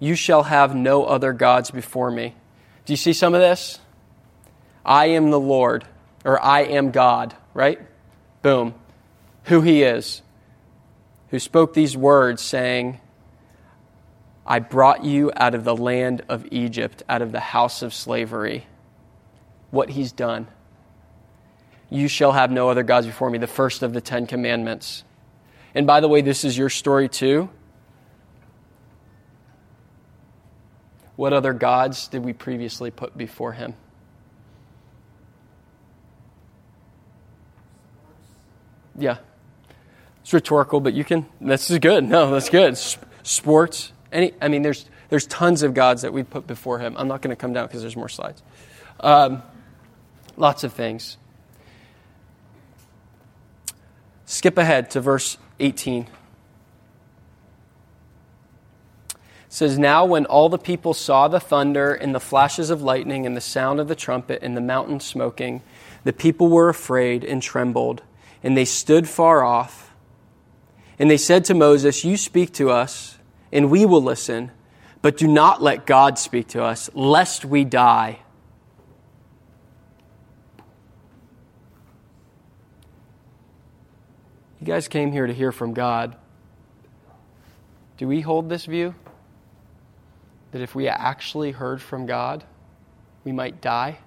You 0.00 0.14
shall 0.16 0.42
have 0.42 0.74
no 0.74 1.04
other 1.04 1.32
gods 1.32 1.70
before 1.70 2.10
me. 2.10 2.34
Do 2.84 2.92
you 2.92 2.96
see 2.96 3.12
some 3.12 3.34
of 3.34 3.40
this? 3.40 3.78
I 4.84 5.06
am 5.06 5.30
the 5.30 5.38
Lord, 5.38 5.84
or 6.24 6.42
I 6.42 6.62
am 6.62 6.90
God, 6.90 7.36
right? 7.54 7.80
Boom. 8.42 8.74
Who 9.44 9.60
he 9.60 9.84
is. 9.84 10.22
Who 11.30 11.38
spoke 11.38 11.74
these 11.74 11.96
words, 11.96 12.42
saying, 12.42 13.00
I 14.44 14.58
brought 14.58 15.04
you 15.04 15.30
out 15.36 15.54
of 15.54 15.62
the 15.62 15.76
land 15.76 16.22
of 16.28 16.46
Egypt, 16.50 17.04
out 17.08 17.22
of 17.22 17.30
the 17.30 17.40
house 17.40 17.82
of 17.82 17.94
slavery. 17.94 18.66
What 19.70 19.90
he's 19.90 20.10
done. 20.10 20.48
You 21.92 22.08
shall 22.08 22.32
have 22.32 22.50
no 22.50 22.70
other 22.70 22.82
gods 22.82 23.06
before 23.06 23.28
me, 23.28 23.36
the 23.36 23.46
first 23.46 23.82
of 23.82 23.92
the 23.92 24.00
Ten 24.00 24.26
Commandments. 24.26 25.04
And 25.74 25.86
by 25.86 26.00
the 26.00 26.08
way, 26.08 26.22
this 26.22 26.42
is 26.42 26.56
your 26.56 26.70
story 26.70 27.06
too. 27.06 27.50
What 31.16 31.34
other 31.34 31.52
gods 31.52 32.08
did 32.08 32.24
we 32.24 32.32
previously 32.32 32.90
put 32.90 33.14
before 33.16 33.52
him? 33.52 33.74
Yeah. 38.96 39.18
It's 40.22 40.32
rhetorical, 40.32 40.80
but 40.80 40.94
you 40.94 41.04
can. 41.04 41.26
This 41.42 41.70
is 41.70 41.78
good. 41.78 42.04
No, 42.04 42.30
that's 42.30 42.48
good. 42.48 42.78
Sports. 43.22 43.92
Any, 44.10 44.32
I 44.40 44.48
mean, 44.48 44.62
there's, 44.62 44.86
there's 45.10 45.26
tons 45.26 45.62
of 45.62 45.74
gods 45.74 46.00
that 46.02 46.14
we 46.14 46.22
put 46.22 46.46
before 46.46 46.78
him. 46.78 46.94
I'm 46.96 47.08
not 47.08 47.20
going 47.20 47.36
to 47.36 47.40
come 47.40 47.52
down 47.52 47.66
because 47.66 47.82
there's 47.82 47.96
more 47.96 48.08
slides. 48.08 48.42
Um, 49.00 49.42
lots 50.38 50.64
of 50.64 50.72
things. 50.72 51.18
Skip 54.42 54.58
ahead 54.58 54.90
to 54.90 55.00
verse 55.00 55.38
18. 55.60 56.08
It 59.12 59.16
says, 59.48 59.78
Now 59.78 60.04
when 60.04 60.26
all 60.26 60.48
the 60.48 60.58
people 60.58 60.94
saw 60.94 61.28
the 61.28 61.38
thunder 61.38 61.94
and 61.94 62.12
the 62.12 62.18
flashes 62.18 62.68
of 62.68 62.82
lightning 62.82 63.24
and 63.24 63.36
the 63.36 63.40
sound 63.40 63.78
of 63.78 63.86
the 63.86 63.94
trumpet 63.94 64.40
and 64.42 64.56
the 64.56 64.60
mountain 64.60 64.98
smoking, 64.98 65.62
the 66.02 66.12
people 66.12 66.48
were 66.48 66.68
afraid 66.68 67.22
and 67.22 67.40
trembled, 67.40 68.02
and 68.42 68.56
they 68.56 68.64
stood 68.64 69.08
far 69.08 69.44
off. 69.44 69.94
And 70.98 71.08
they 71.08 71.18
said 71.18 71.44
to 71.44 71.54
Moses, 71.54 72.04
You 72.04 72.16
speak 72.16 72.52
to 72.54 72.68
us 72.68 73.18
and 73.52 73.70
we 73.70 73.86
will 73.86 74.02
listen, 74.02 74.50
but 75.02 75.16
do 75.16 75.28
not 75.28 75.62
let 75.62 75.86
God 75.86 76.18
speak 76.18 76.48
to 76.48 76.64
us, 76.64 76.90
lest 76.94 77.44
we 77.44 77.62
die. 77.62 78.18
You 84.62 84.66
guys 84.66 84.86
came 84.86 85.10
here 85.10 85.26
to 85.26 85.34
hear 85.34 85.50
from 85.50 85.74
God. 85.74 86.14
Do 87.96 88.06
we 88.06 88.20
hold 88.20 88.48
this 88.48 88.64
view? 88.64 88.94
That 90.52 90.62
if 90.62 90.72
we 90.72 90.86
actually 90.86 91.50
heard 91.50 91.82
from 91.82 92.06
God, 92.06 92.44
we 93.24 93.32
might 93.32 93.60
die? 93.60 93.98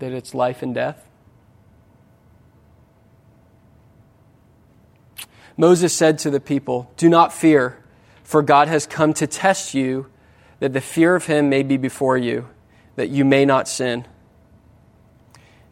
That 0.00 0.10
it's 0.10 0.34
life 0.34 0.60
and 0.64 0.74
death? 0.74 1.08
Moses 5.56 5.94
said 5.94 6.18
to 6.18 6.30
the 6.30 6.40
people, 6.40 6.90
Do 6.96 7.08
not 7.08 7.32
fear, 7.32 7.78
for 8.24 8.42
God 8.42 8.66
has 8.66 8.88
come 8.88 9.14
to 9.14 9.28
test 9.28 9.72
you, 9.72 10.06
that 10.58 10.72
the 10.72 10.80
fear 10.80 11.14
of 11.14 11.26
him 11.26 11.48
may 11.48 11.62
be 11.62 11.76
before 11.76 12.18
you, 12.18 12.48
that 12.96 13.10
you 13.10 13.24
may 13.24 13.44
not 13.44 13.68
sin. 13.68 14.04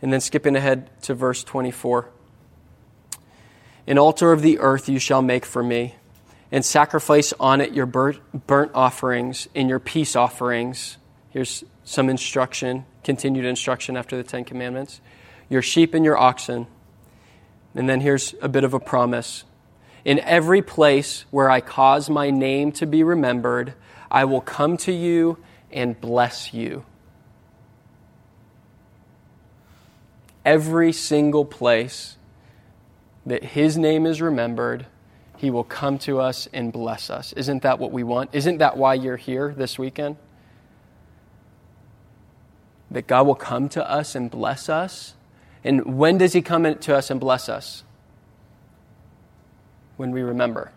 And 0.01 0.13
then 0.13 0.21
skipping 0.21 0.57
ahead 0.57 0.91
to 1.03 1.15
verse 1.15 1.43
24 1.45 2.09
An 3.87 3.99
altar 3.99 4.33
of 4.33 4.43
the 4.43 4.59
earth 4.59 4.89
you 4.89 4.99
shall 4.99 5.23
make 5.23 5.45
for 5.45 5.63
me, 5.63 5.97
and 6.53 6.65
sacrifice 6.65 7.33
on 7.41 7.61
it 7.61 7.73
your 7.73 7.87
burnt 7.87 8.71
offerings 8.75 9.49
and 9.55 9.69
your 9.69 9.81
peace 9.81 10.17
offerings. 10.17 10.99
Here's 11.31 11.65
some 11.85 12.09
instruction, 12.09 12.87
continued 13.05 13.45
instruction 13.45 13.97
after 13.97 14.17
the 14.17 14.23
Ten 14.23 14.45
Commandments. 14.45 15.01
Your 15.49 15.63
sheep 15.63 15.95
and 15.95 16.05
your 16.05 16.17
oxen. 16.17 16.67
And 17.75 17.89
then 17.89 18.01
here's 18.01 18.35
a 18.41 18.49
bit 18.49 18.65
of 18.65 18.75
a 18.75 18.81
promise 18.81 19.45
in 20.05 20.21
every 20.21 20.63
place 20.63 21.27
where 21.31 21.51
I 21.51 21.61
cause 21.61 22.09
my 22.09 22.31
name 22.31 22.73
to 22.73 22.87
be 22.87 23.03
remembered, 23.03 23.75
I 24.11 24.25
will 24.25 24.41
come 24.41 24.79
to 24.79 24.93
you 24.93 25.37
and 25.71 26.01
bless 26.01 26.55
you. 26.55 26.85
Every 30.49 30.93
single 30.93 31.45
place 31.45 32.17
that 33.27 33.45
His 33.45 33.77
name 33.77 34.07
is 34.07 34.23
remembered, 34.23 34.87
He 35.37 35.51
will 35.51 35.63
come 35.63 35.99
to 36.01 36.21
us 36.21 36.49
and 36.55 36.73
bless 36.73 37.11
us. 37.11 37.35
Isn't 37.35 37.63
that 37.65 37.79
what 37.79 37.93
we 37.93 38.03
want? 38.03 38.31
Isn't 38.33 38.57
that 38.59 38.79
why 38.79 38.95
you're 38.95 39.19
here 39.19 39.53
this 39.55 39.79
weekend? 39.79 40.17
That 42.91 43.07
God 43.07 43.27
will 43.27 43.35
come 43.35 43.69
to 43.71 43.87
us 43.87 44.15
and 44.15 44.31
bless 44.31 44.71
us. 44.71 45.13
And 45.63 45.99
when 45.99 46.17
does 46.17 46.33
He 46.33 46.41
come 46.41 46.75
to 46.75 46.97
us 46.97 47.11
and 47.11 47.21
bless 47.21 47.51
us? 47.51 47.85
When 49.99 50.13
we 50.13 50.23
remember. 50.23 50.73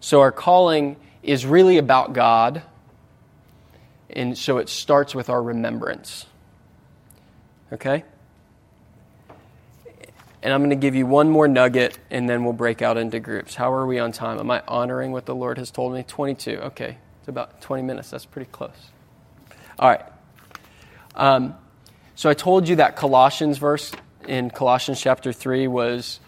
So 0.00 0.20
our 0.20 0.32
calling 0.32 0.96
is 1.22 1.46
really 1.46 1.78
about 1.78 2.12
God, 2.12 2.62
and 4.10 4.36
so 4.36 4.58
it 4.58 4.68
starts 4.68 5.14
with 5.14 5.30
our 5.30 5.40
remembrance. 5.40 6.26
Okay? 7.74 8.04
And 10.42 10.52
I'm 10.52 10.60
going 10.60 10.70
to 10.70 10.76
give 10.76 10.94
you 10.94 11.06
one 11.06 11.30
more 11.30 11.48
nugget, 11.48 11.98
and 12.10 12.28
then 12.28 12.44
we'll 12.44 12.52
break 12.52 12.82
out 12.82 12.96
into 12.96 13.18
groups. 13.18 13.54
How 13.54 13.72
are 13.72 13.86
we 13.86 13.98
on 13.98 14.12
time? 14.12 14.38
Am 14.38 14.50
I 14.50 14.62
honoring 14.68 15.12
what 15.12 15.26
the 15.26 15.34
Lord 15.34 15.58
has 15.58 15.70
told 15.70 15.94
me? 15.94 16.02
22. 16.02 16.50
Okay. 16.50 16.98
It's 17.20 17.28
about 17.28 17.62
20 17.62 17.82
minutes. 17.82 18.10
That's 18.10 18.26
pretty 18.26 18.50
close. 18.50 18.76
All 19.78 19.88
right. 19.88 20.04
Um, 21.14 21.54
so 22.14 22.28
I 22.28 22.34
told 22.34 22.68
you 22.68 22.76
that 22.76 22.96
Colossians 22.96 23.58
verse 23.58 23.90
in 24.28 24.50
Colossians 24.50 25.00
chapter 25.00 25.32
3 25.32 25.66
was 25.66 26.20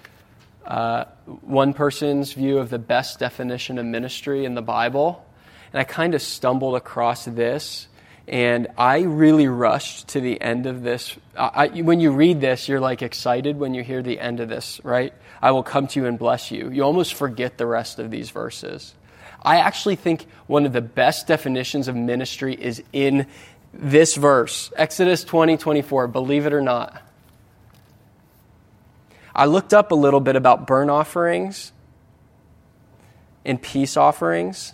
uh, 0.64 1.04
one 1.42 1.74
person's 1.74 2.32
view 2.32 2.58
of 2.58 2.70
the 2.70 2.78
best 2.78 3.18
definition 3.18 3.78
of 3.78 3.84
ministry 3.84 4.44
in 4.44 4.54
the 4.54 4.62
Bible. 4.62 5.24
And 5.72 5.80
I 5.80 5.84
kind 5.84 6.14
of 6.14 6.22
stumbled 6.22 6.74
across 6.74 7.24
this, 7.26 7.86
and 8.28 8.66
I 8.76 9.02
really 9.02 9.46
rushed 9.46 10.08
to 10.08 10.20
the 10.20 10.40
end 10.40 10.66
of 10.66 10.82
this. 10.82 11.16
I, 11.36 11.68
when 11.68 12.00
you 12.00 12.10
read 12.10 12.40
this, 12.40 12.68
you're 12.68 12.80
like 12.80 13.02
excited 13.02 13.58
when 13.58 13.72
you 13.72 13.84
hear 13.84 14.02
the 14.02 14.18
end 14.18 14.40
of 14.40 14.48
this, 14.48 14.80
right? 14.82 15.12
I 15.40 15.52
will 15.52 15.62
come 15.62 15.86
to 15.88 16.00
you 16.00 16.06
and 16.06 16.18
bless 16.18 16.50
you. 16.50 16.70
You 16.70 16.82
almost 16.82 17.14
forget 17.14 17.56
the 17.56 17.66
rest 17.66 17.98
of 17.98 18.10
these 18.10 18.30
verses. 18.30 18.94
I 19.42 19.58
actually 19.58 19.96
think 19.96 20.26
one 20.48 20.66
of 20.66 20.72
the 20.72 20.80
best 20.80 21.28
definitions 21.28 21.86
of 21.86 21.94
ministry 21.94 22.54
is 22.54 22.82
in 22.92 23.26
this 23.72 24.16
verse, 24.16 24.72
Exodus 24.74 25.22
20, 25.22 25.56
24, 25.56 26.08
believe 26.08 26.46
it 26.46 26.52
or 26.52 26.62
not. 26.62 27.02
I 29.34 29.44
looked 29.44 29.74
up 29.74 29.92
a 29.92 29.94
little 29.94 30.20
bit 30.20 30.34
about 30.34 30.66
burnt 30.66 30.90
offerings 30.90 31.70
and 33.44 33.60
peace 33.60 33.96
offerings. 33.96 34.72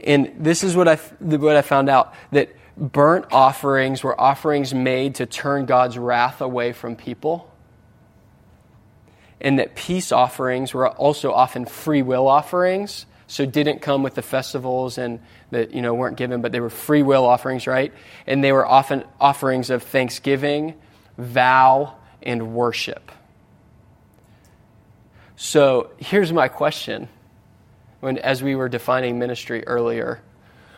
And 0.00 0.32
this 0.38 0.64
is 0.64 0.76
what 0.76 0.88
I, 0.88 0.96
what 0.96 1.56
I 1.56 1.62
found 1.62 1.88
out 1.88 2.14
that 2.32 2.50
burnt 2.76 3.26
offerings 3.32 4.02
were 4.02 4.18
offerings 4.20 4.74
made 4.74 5.16
to 5.16 5.26
turn 5.26 5.66
God's 5.66 5.96
wrath 5.98 6.40
away 6.40 6.72
from 6.72 6.96
people. 6.96 7.50
And 9.40 9.58
that 9.58 9.74
peace 9.74 10.12
offerings 10.12 10.72
were 10.72 10.88
also 10.88 11.32
often 11.32 11.66
free 11.66 12.02
will 12.02 12.26
offerings, 12.26 13.06
so 13.26 13.44
didn't 13.44 13.80
come 13.80 14.02
with 14.02 14.14
the 14.14 14.22
festivals 14.22 14.98
and 14.98 15.20
that 15.50 15.74
you 15.74 15.82
know 15.82 15.94
weren't 15.94 16.16
given, 16.16 16.40
but 16.40 16.52
they 16.52 16.60
were 16.60 16.70
free 16.70 17.02
will 17.02 17.24
offerings, 17.24 17.66
right? 17.66 17.92
And 18.26 18.42
they 18.42 18.52
were 18.52 18.66
often 18.66 19.04
offerings 19.20 19.70
of 19.70 19.82
thanksgiving, 19.82 20.74
vow, 21.18 21.94
and 22.22 22.54
worship. 22.54 23.12
So 25.36 25.90
here's 25.98 26.32
my 26.32 26.48
question 26.48 27.08
when, 28.04 28.18
as 28.18 28.42
we 28.42 28.54
were 28.54 28.68
defining 28.68 29.18
ministry 29.18 29.66
earlier 29.66 30.20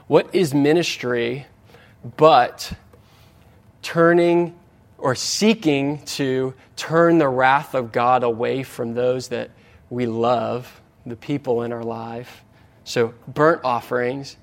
what 0.06 0.32
is 0.34 0.54
ministry 0.54 1.46
but 2.16 2.72
turning 3.82 4.54
or 4.98 5.14
seeking 5.14 6.04
to 6.04 6.54
turn 6.76 7.18
the 7.18 7.28
wrath 7.28 7.74
of 7.74 7.90
God 7.90 8.22
away 8.22 8.62
from 8.62 8.94
those 8.94 9.28
that 9.28 9.50
we 9.90 10.06
love, 10.06 10.80
the 11.04 11.16
people 11.16 11.62
in 11.62 11.72
our 11.72 11.82
life? 11.82 12.44
So, 12.84 13.14
burnt 13.26 13.62
offerings 13.64 14.36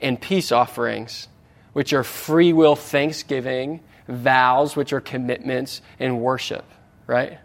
and 0.00 0.20
peace 0.20 0.52
offerings, 0.52 1.26
which 1.72 1.92
are 1.92 2.04
free 2.04 2.52
will 2.52 2.76
thanksgiving, 2.76 3.80
vows, 4.06 4.76
which 4.76 4.92
are 4.92 5.00
commitments, 5.00 5.82
and 5.98 6.20
worship, 6.20 6.64
right? 7.08 7.38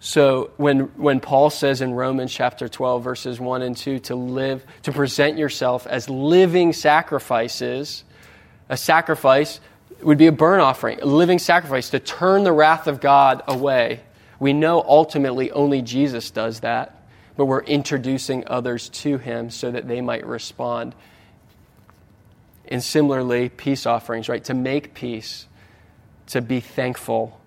So 0.00 0.50
when, 0.56 0.80
when 0.96 1.20
Paul 1.20 1.50
says 1.50 1.82
in 1.82 1.92
Romans 1.92 2.32
chapter 2.32 2.68
12, 2.68 3.04
verses 3.04 3.38
1 3.38 3.62
and 3.62 3.76
2, 3.76 3.98
to 4.00 4.14
live, 4.14 4.64
to 4.82 4.92
present 4.92 5.36
yourself 5.36 5.86
as 5.86 6.08
living 6.08 6.72
sacrifices, 6.72 8.04
a 8.70 8.78
sacrifice 8.78 9.60
would 10.02 10.16
be 10.16 10.26
a 10.26 10.32
burnt 10.32 10.62
offering, 10.62 11.00
a 11.00 11.06
living 11.06 11.38
sacrifice 11.38 11.90
to 11.90 12.00
turn 12.00 12.44
the 12.44 12.52
wrath 12.52 12.86
of 12.86 13.00
God 13.00 13.42
away. 13.46 14.00
We 14.38 14.54
know 14.54 14.82
ultimately 14.82 15.50
only 15.50 15.82
Jesus 15.82 16.30
does 16.30 16.60
that, 16.60 17.06
but 17.36 17.44
we're 17.44 17.62
introducing 17.62 18.44
others 18.46 18.88
to 18.88 19.18
him 19.18 19.50
so 19.50 19.70
that 19.70 19.86
they 19.86 20.00
might 20.00 20.26
respond. 20.26 20.94
And 22.68 22.82
similarly, 22.82 23.48
peace 23.50 23.84
offerings, 23.84 24.28
right? 24.28 24.42
To 24.44 24.54
make 24.54 24.94
peace, 24.94 25.46
to 26.28 26.40
be 26.40 26.60
thankful, 26.60 27.39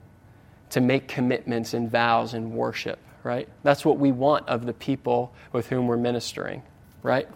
to 0.73 0.81
make 0.81 1.07
commitments 1.07 1.75
and 1.75 1.89
vows 1.89 2.33
and 2.33 2.51
worship, 2.51 2.97
right? 3.21 3.47
That's 3.61 3.85
what 3.85 3.99
we 3.99 4.11
want 4.11 4.49
of 4.49 4.65
the 4.65 4.73
people 4.73 5.31
with 5.51 5.67
whom 5.67 5.85
we're 5.85 5.97
ministering, 5.97 6.63
right? 7.03 7.27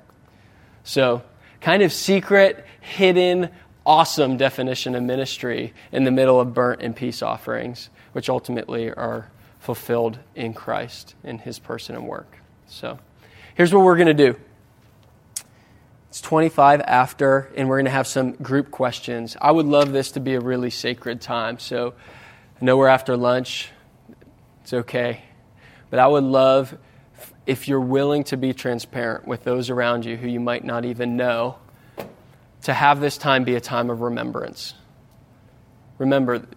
So, 0.83 1.21
kind 1.61 1.83
of 1.83 1.93
secret, 1.93 2.65
hidden, 2.81 3.49
awesome 3.85 4.37
definition 4.37 4.95
of 4.95 5.03
ministry 5.03 5.75
in 5.91 6.03
the 6.03 6.09
middle 6.09 6.39
of 6.39 6.55
burnt 6.55 6.81
and 6.81 6.95
peace 6.95 7.21
offerings, 7.21 7.91
which 8.13 8.27
ultimately 8.27 8.91
are 8.91 9.29
fulfilled 9.59 10.17
in 10.33 10.55
Christ, 10.55 11.13
in 11.23 11.37
his 11.37 11.59
person 11.59 11.95
and 11.95 12.07
work. 12.07 12.39
So, 12.65 12.97
here's 13.53 13.71
what 13.71 13.83
we're 13.83 13.97
going 13.97 14.07
to 14.17 14.31
do. 14.31 14.35
It's 16.09 16.21
25 16.21 16.81
after, 16.81 17.51
and 17.55 17.69
we're 17.69 17.77
going 17.77 17.85
to 17.85 17.91
have 17.91 18.07
some 18.07 18.31
group 18.31 18.71
questions. 18.71 19.37
I 19.39 19.51
would 19.51 19.67
love 19.67 19.91
this 19.91 20.13
to 20.13 20.19
be 20.19 20.33
a 20.33 20.39
really 20.39 20.71
sacred 20.71 21.21
time. 21.21 21.59
So, 21.59 21.93
I 22.59 22.65
know 22.65 22.75
we're 22.75 22.87
after 22.87 23.15
lunch. 23.15 23.69
It's 24.63 24.73
okay. 24.73 25.21
But 25.91 25.99
I 25.99 26.07
would 26.07 26.23
love 26.23 26.75
if 27.45 27.67
you're 27.67 27.79
willing 27.79 28.23
to 28.25 28.37
be 28.37 28.53
transparent 28.53 29.27
with 29.27 29.43
those 29.43 29.69
around 29.69 30.05
you 30.05 30.17
who 30.17 30.27
you 30.27 30.39
might 30.39 30.65
not 30.65 30.83
even 30.83 31.15
know, 31.15 31.57
to 32.63 32.73
have 32.73 32.99
this 32.99 33.17
time 33.17 33.43
be 33.43 33.55
a 33.55 33.61
time 33.61 33.91
of 33.91 34.01
remembrance. 34.01 34.73
Remember 35.99 36.47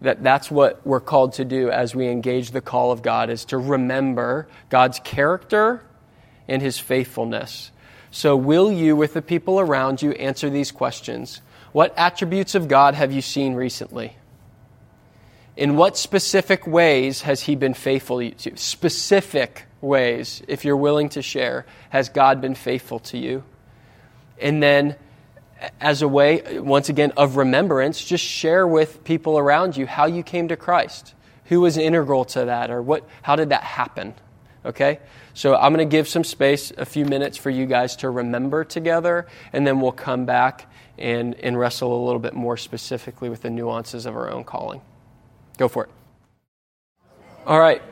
that 0.00 0.22
that's 0.22 0.48
what 0.48 0.86
we're 0.86 1.00
called 1.00 1.32
to 1.34 1.44
do 1.44 1.70
as 1.70 1.92
we 1.92 2.08
engage 2.08 2.52
the 2.52 2.60
call 2.60 2.92
of 2.92 3.02
God 3.02 3.28
is 3.28 3.44
to 3.46 3.58
remember 3.58 4.46
God's 4.70 5.00
character 5.00 5.82
and 6.46 6.62
his 6.62 6.78
faithfulness. 6.78 7.72
So 8.12 8.36
will 8.36 8.70
you 8.70 8.94
with 8.94 9.12
the 9.12 9.22
people 9.22 9.58
around 9.58 10.02
you 10.02 10.12
answer 10.12 10.48
these 10.50 10.70
questions? 10.70 11.42
What 11.72 11.92
attributes 11.98 12.54
of 12.54 12.68
God 12.68 12.94
have 12.94 13.12
you 13.12 13.20
seen 13.20 13.54
recently? 13.54 14.16
In 15.58 15.76
what 15.76 15.96
specific 15.96 16.68
ways 16.68 17.22
has 17.22 17.42
He 17.42 17.56
been 17.56 17.74
faithful 17.74 18.18
to 18.18 18.26
you? 18.26 18.56
Specific 18.56 19.64
ways, 19.80 20.40
if 20.46 20.64
you're 20.64 20.76
willing 20.76 21.08
to 21.10 21.20
share, 21.20 21.66
has 21.90 22.08
God 22.08 22.40
been 22.40 22.54
faithful 22.54 23.00
to 23.00 23.18
you? 23.18 23.42
And 24.40 24.62
then, 24.62 24.94
as 25.80 26.00
a 26.00 26.06
way, 26.06 26.60
once 26.60 26.90
again, 26.90 27.12
of 27.16 27.36
remembrance, 27.36 28.04
just 28.04 28.24
share 28.24 28.68
with 28.68 29.02
people 29.02 29.36
around 29.36 29.76
you 29.76 29.84
how 29.84 30.06
you 30.06 30.22
came 30.22 30.46
to 30.46 30.56
Christ. 30.56 31.14
Who 31.46 31.60
was 31.62 31.76
integral 31.76 32.24
to 32.26 32.44
that, 32.44 32.70
or 32.70 32.80
what, 32.80 33.08
how 33.22 33.34
did 33.34 33.48
that 33.48 33.64
happen? 33.64 34.14
Okay? 34.64 35.00
So 35.34 35.56
I'm 35.56 35.74
going 35.74 35.84
to 35.84 35.90
give 35.90 36.06
some 36.06 36.22
space, 36.22 36.72
a 36.76 36.86
few 36.86 37.04
minutes 37.04 37.36
for 37.36 37.50
you 37.50 37.66
guys 37.66 37.96
to 37.96 38.10
remember 38.10 38.62
together, 38.62 39.26
and 39.52 39.66
then 39.66 39.80
we'll 39.80 39.90
come 39.90 40.24
back 40.24 40.70
and, 40.98 41.34
and 41.34 41.58
wrestle 41.58 42.00
a 42.00 42.02
little 42.04 42.20
bit 42.20 42.34
more 42.34 42.56
specifically 42.56 43.28
with 43.28 43.42
the 43.42 43.50
nuances 43.50 44.06
of 44.06 44.14
our 44.14 44.30
own 44.30 44.44
calling. 44.44 44.82
Go 45.58 45.66
for 45.66 45.84
it. 45.84 45.90
All 47.44 47.58
right. 47.58 47.82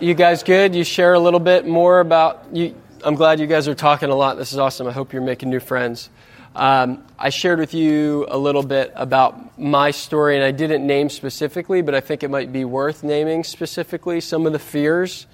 You 0.00 0.12
guys 0.14 0.42
good? 0.42 0.74
You 0.74 0.82
share 0.82 1.14
a 1.14 1.20
little 1.20 1.40
bit 1.40 1.66
more 1.66 2.00
about 2.00 2.46
you. 2.52 2.74
I'm 3.04 3.14
glad 3.14 3.38
you 3.38 3.46
guys 3.46 3.68
are 3.68 3.76
talking 3.76 4.10
a 4.10 4.14
lot. 4.16 4.36
This 4.36 4.52
is 4.52 4.58
awesome. 4.58 4.88
I 4.88 4.92
hope 4.92 5.12
you're 5.12 5.22
making 5.22 5.50
new 5.50 5.60
friends. 5.60 6.10
Um, 6.56 7.04
I 7.16 7.30
shared 7.30 7.60
with 7.60 7.74
you 7.74 8.26
a 8.28 8.36
little 8.36 8.64
bit 8.64 8.92
about 8.96 9.56
my 9.56 9.92
story, 9.92 10.34
and 10.34 10.44
I 10.44 10.50
didn't 10.50 10.84
name 10.84 11.10
specifically, 11.10 11.80
but 11.80 11.94
I 11.94 12.00
think 12.00 12.24
it 12.24 12.28
might 12.28 12.52
be 12.52 12.64
worth 12.64 13.04
naming 13.04 13.44
specifically 13.44 14.20
some 14.20 14.44
of 14.44 14.52
the 14.52 14.58
fears 14.58 15.28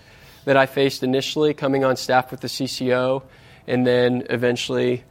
that 0.45 0.59
I 0.59 0.67
faced 0.67 1.03
initially 1.03 1.55
coming 1.55 1.85
on 1.85 1.97
staff 1.97 2.31
with 2.31 2.41
the 2.41 2.49
CCO 2.49 3.23
and 3.67 3.87
then 3.87 4.27
eventually 4.29 5.05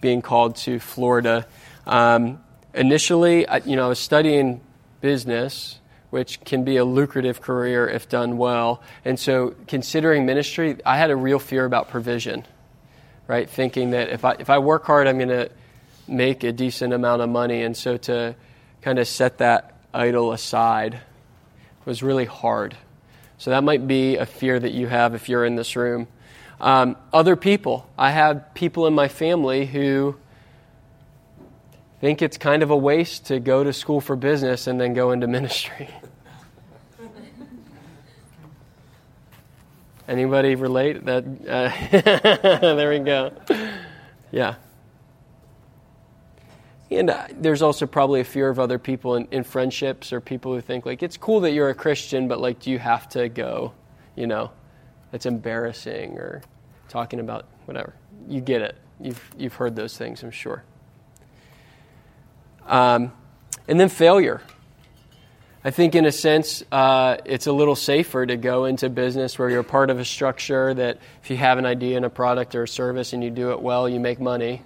being 0.00 0.20
called 0.20 0.56
to 0.56 0.80
Florida. 0.80 1.46
Um, 1.86 2.42
initially, 2.74 3.46
I, 3.46 3.58
you 3.58 3.76
know, 3.76 3.86
I 3.86 3.88
was 3.88 4.00
studying 4.00 4.62
business, 5.00 5.78
which 6.10 6.40
can 6.44 6.64
be 6.64 6.76
a 6.76 6.84
lucrative 6.84 7.40
career 7.40 7.88
if 7.88 8.08
done 8.08 8.36
well. 8.38 8.82
And 9.04 9.18
so, 9.18 9.54
considering 9.66 10.26
ministry, 10.26 10.78
I 10.84 10.96
had 10.96 11.10
a 11.10 11.16
real 11.16 11.38
fear 11.38 11.64
about 11.64 11.88
provision, 11.88 12.44
right? 13.26 13.48
Thinking 13.48 13.90
that 13.90 14.10
if 14.10 14.24
I, 14.24 14.36
if 14.38 14.50
I 14.50 14.58
work 14.58 14.84
hard, 14.84 15.06
I'm 15.06 15.16
going 15.16 15.28
to 15.28 15.50
make 16.08 16.42
a 16.44 16.52
decent 16.52 16.92
amount 16.92 17.22
of 17.22 17.28
money. 17.28 17.62
And 17.62 17.76
so, 17.76 17.96
to 17.96 18.34
kind 18.82 18.98
of 18.98 19.06
set 19.06 19.38
that 19.38 19.74
idol 19.92 20.32
aside 20.32 21.00
was 21.84 22.02
really 22.02 22.24
hard. 22.24 22.76
So 23.38 23.50
that 23.50 23.64
might 23.64 23.86
be 23.86 24.16
a 24.16 24.26
fear 24.26 24.60
that 24.60 24.72
you 24.72 24.86
have 24.86 25.14
if 25.14 25.28
you're 25.28 25.44
in 25.44 25.56
this 25.56 25.74
room. 25.74 26.08
Um, 26.60 26.96
other 27.12 27.36
people. 27.36 27.88
I 27.96 28.10
have 28.10 28.52
people 28.54 28.86
in 28.86 28.94
my 28.94 29.08
family 29.08 29.64
who 29.64 30.16
think 32.00 32.22
it's 32.22 32.38
kind 32.38 32.62
of 32.62 32.70
a 32.70 32.76
waste 32.76 33.26
to 33.26 33.38
go 33.40 33.62
to 33.62 33.74
school 33.74 34.00
for 34.00 34.16
business 34.16 34.66
and 34.66 34.80
then 34.80 34.94
go 34.94 35.10
into 35.10 35.26
ministry. 35.26 35.88
Anybody 40.08 40.54
relate? 40.54 41.04
That 41.04 41.24
uh, 41.46 41.70
there 42.76 42.90
we 42.90 43.00
go. 43.00 43.32
Yeah. 44.32 44.54
And 46.90 47.10
uh, 47.10 47.28
there's 47.32 47.62
also 47.62 47.86
probably 47.86 48.20
a 48.20 48.24
fear 48.24 48.48
of 48.48 48.58
other 48.58 48.78
people 48.78 49.14
in, 49.14 49.28
in, 49.30 49.44
friendships 49.44 50.12
or 50.12 50.20
people 50.20 50.52
who 50.52 50.60
think 50.60 50.84
like 50.86 51.04
it's 51.04 51.16
cool 51.16 51.38
that 51.40 51.52
you're 51.52 51.68
a 51.68 51.74
Christian, 51.74 52.26
but 52.26 52.40
like, 52.40 52.58
do 52.58 52.70
you 52.70 52.80
have 52.80 53.08
to 53.10 53.28
go? 53.28 53.72
You 54.16 54.26
know, 54.26 54.50
it's 55.12 55.26
embarrassing 55.26 56.18
or 56.18 56.42
talking 56.88 57.20
about 57.20 57.46
whatever. 57.66 57.94
You 58.26 58.40
get 58.40 58.62
it. 58.62 58.76
You've 59.00 59.22
you've 59.38 59.54
heard 59.54 59.76
those 59.76 59.96
things, 59.96 60.24
I'm 60.24 60.32
sure. 60.32 60.64
Um, 62.70 63.12
and 63.68 63.78
then 63.78 63.88
failure. 63.88 64.40
I 65.62 65.70
think, 65.70 65.94
in 65.94 66.06
a 66.06 66.12
sense, 66.12 66.62
uh, 66.72 67.18
it's 67.26 67.46
a 67.46 67.52
little 67.52 67.76
safer 67.76 68.24
to 68.24 68.36
go 68.36 68.64
into 68.64 68.88
business 68.88 69.38
where 69.38 69.50
you're 69.50 69.62
part 69.62 69.90
of 69.90 69.98
a 69.98 70.04
structure 70.06 70.72
that 70.72 70.98
if 71.22 71.30
you 71.30 71.36
have 71.36 71.58
an 71.58 71.66
idea 71.66 71.96
and 71.96 72.06
a 72.06 72.10
product 72.10 72.54
or 72.54 72.62
a 72.62 72.68
service 72.68 73.12
and 73.12 73.22
you 73.22 73.28
do 73.28 73.50
it 73.50 73.60
well, 73.60 73.86
you 73.86 74.00
make 74.00 74.20
money. 74.20 74.62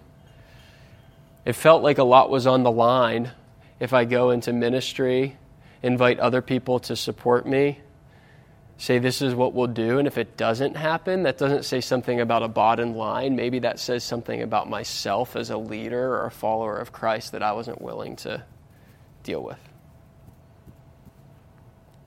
It 1.45 1.55
felt 1.55 1.83
like 1.83 1.99
a 1.99 2.05
lot 2.05 2.31
was 2.31 2.47
on 2.47 2.63
the 2.63 2.71
line 2.71 3.33
if 3.81 3.93
I 3.93 4.05
go 4.05 4.31
into 4.31 4.53
ministry, 4.53 5.37
invite 5.83 6.21
other 6.21 6.43
people 6.43 6.79
to 6.81 6.97
support 6.97 7.47
me, 7.47 7.81
say 8.77 8.99
this 8.99 9.23
is 9.23 9.35
what 9.35 9.55
we'll 9.55 9.69
do, 9.69 9.99
and 9.99 10.07
if 10.07 10.19
it 10.19 10.37
doesn't 10.37 10.77
happen, 10.77 11.23
that 11.23 11.39
doesn't 11.39 11.65
say 11.65 11.81
something 11.81 12.21
about 12.21 12.43
a 12.43 12.49
bottom 12.49 12.95
line. 12.95 13.37
Maybe 13.37 13.61
that 13.61 13.79
says 13.79 14.03
something 14.05 14.43
about 14.43 14.69
myself 14.69 15.37
as 15.37 15.51
a 15.51 15.57
leader 15.57 16.15
or 16.15 16.27
a 16.27 16.31
follower 16.31 16.77
of 16.77 16.93
Christ 16.93 17.33
that 17.33 17.43
I 17.43 17.53
wasn't 17.53 17.81
willing 17.81 18.17
to 18.17 18.43
deal 19.23 19.43
with. 19.43 19.59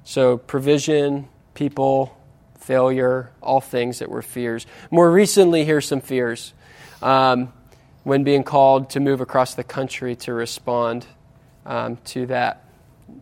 So, 0.03 0.38
provision, 0.38 1.27
people, 1.53 2.17
failure, 2.60 3.32
all 3.41 3.62
things 3.62 3.99
that 3.99 4.10
were 4.10 4.21
fears. 4.21 4.65
More 4.91 5.10
recently, 5.10 5.65
here's 5.65 5.86
some 5.86 6.01
fears. 6.01 6.53
Um, 7.01 7.53
when 8.03 8.23
being 8.23 8.43
called 8.43 8.89
to 8.91 9.01
move 9.01 9.19
across 9.19 9.56
the 9.56 9.63
country 9.65 10.15
to 10.15 10.34
respond 10.34 11.06
um, 11.65 11.97
to 12.06 12.25
that 12.27 12.63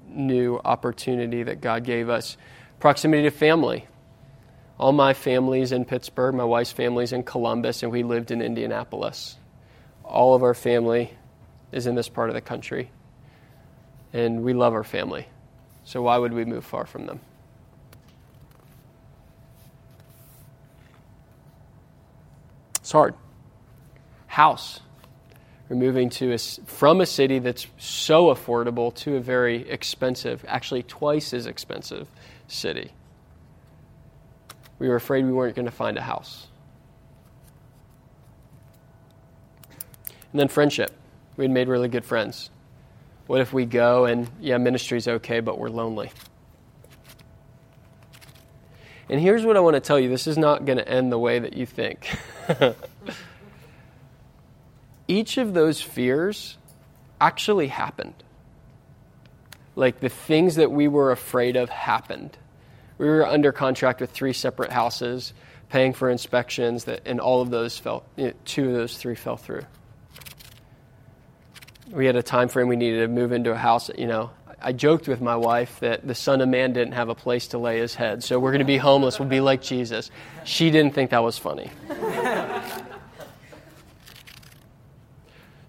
new 0.07 0.59
opportunity 0.63 1.41
that 1.43 1.59
God 1.59 1.83
gave 1.83 2.09
us. 2.09 2.37
Proximity 2.85 3.23
to 3.23 3.31
family. 3.31 3.87
All 4.77 4.91
my 4.91 5.15
family's 5.15 5.71
in 5.71 5.85
Pittsburgh, 5.85 6.35
my 6.35 6.43
wife's 6.43 6.71
family's 6.71 7.13
in 7.13 7.23
Columbus, 7.23 7.81
and 7.81 7.91
we 7.91 8.03
lived 8.03 8.29
in 8.29 8.43
Indianapolis. 8.43 9.37
All 10.03 10.35
of 10.35 10.43
our 10.43 10.53
family 10.53 11.11
is 11.71 11.87
in 11.87 11.95
this 11.95 12.09
part 12.09 12.29
of 12.29 12.35
the 12.35 12.41
country, 12.41 12.91
and 14.13 14.43
we 14.43 14.53
love 14.53 14.73
our 14.73 14.83
family. 14.83 15.25
So 15.83 16.03
why 16.03 16.19
would 16.19 16.31
we 16.31 16.45
move 16.45 16.63
far 16.63 16.85
from 16.85 17.07
them? 17.07 17.21
It's 22.81 22.91
hard. 22.91 23.15
House. 24.27 24.79
We're 25.69 25.77
moving 25.77 26.11
to 26.11 26.33
a, 26.33 26.37
from 26.37 27.01
a 27.01 27.07
city 27.07 27.39
that's 27.39 27.65
so 27.79 28.25
affordable 28.25 28.93
to 28.97 29.15
a 29.15 29.19
very 29.19 29.67
expensive, 29.67 30.45
actually 30.47 30.83
twice 30.83 31.33
as 31.33 31.47
expensive 31.47 32.07
city. 32.47 32.91
We 34.79 34.87
were 34.87 34.95
afraid 34.95 35.25
we 35.25 35.31
weren't 35.31 35.55
going 35.55 35.65
to 35.65 35.71
find 35.71 35.97
a 35.97 36.01
house. 36.01 36.47
And 40.31 40.39
then 40.39 40.47
friendship. 40.49 40.91
We 41.37 41.45
had 41.45 41.51
made 41.51 41.67
really 41.67 41.87
good 41.87 42.05
friends. 42.05 42.49
What 43.27 43.41
if 43.41 43.53
we 43.53 43.65
go 43.65 44.05
and, 44.05 44.29
yeah, 44.39 44.57
ministry's 44.57 45.07
okay, 45.07 45.39
but 45.39 45.57
we're 45.57 45.69
lonely? 45.69 46.11
And 49.09 49.19
here's 49.19 49.45
what 49.45 49.55
I 49.55 49.59
want 49.59 49.75
to 49.75 49.79
tell 49.79 49.99
you 49.99 50.09
this 50.09 50.27
is 50.27 50.37
not 50.37 50.65
going 50.65 50.77
to 50.77 50.87
end 50.87 51.11
the 51.11 51.19
way 51.19 51.39
that 51.39 51.53
you 51.53 51.65
think. 51.65 52.17
Each 55.07 55.37
of 55.37 55.53
those 55.53 55.81
fears 55.81 56.57
actually 57.21 57.67
happened. 57.67 58.15
Like 59.75 59.99
the 59.99 60.09
things 60.09 60.55
that 60.55 60.71
we 60.71 60.87
were 60.87 61.11
afraid 61.11 61.55
of 61.55 61.69
happened. 61.69 62.37
We 62.97 63.07
were 63.07 63.25
under 63.25 63.51
contract 63.51 64.01
with 64.01 64.11
three 64.11 64.33
separate 64.33 64.71
houses, 64.71 65.33
paying 65.69 65.93
for 65.93 66.09
inspections, 66.09 66.85
that, 66.85 67.01
and 67.05 67.19
all 67.19 67.41
of 67.41 67.49
those 67.49 67.77
fell, 67.77 68.05
you 68.15 68.27
know, 68.27 68.33
two 68.45 68.67
of 68.69 68.73
those 68.73 68.97
three 68.97 69.15
fell 69.15 69.35
through 69.35 69.65
we 71.91 72.05
had 72.05 72.15
a 72.15 72.23
time 72.23 72.49
frame 72.49 72.67
we 72.67 72.75
needed 72.75 72.99
to 72.99 73.07
move 73.07 73.31
into 73.31 73.51
a 73.51 73.55
house. 73.55 73.89
You 73.97 74.07
know, 74.07 74.31
I 74.61 74.73
joked 74.73 75.07
with 75.07 75.21
my 75.21 75.35
wife 75.35 75.79
that 75.79 76.07
the 76.07 76.15
Son 76.15 76.41
of 76.41 76.49
Man 76.49 76.73
didn't 76.73 76.93
have 76.93 77.09
a 77.09 77.15
place 77.15 77.47
to 77.49 77.57
lay 77.57 77.79
his 77.79 77.95
head, 77.95 78.23
so 78.23 78.39
we're 78.39 78.51
going 78.51 78.59
to 78.59 78.65
be 78.65 78.77
homeless. 78.77 79.19
We'll 79.19 79.29
be 79.29 79.41
like 79.41 79.61
Jesus. 79.61 80.11
She 80.43 80.71
didn't 80.71 80.93
think 80.93 81.11
that 81.11 81.23
was 81.23 81.37
funny. 81.37 81.71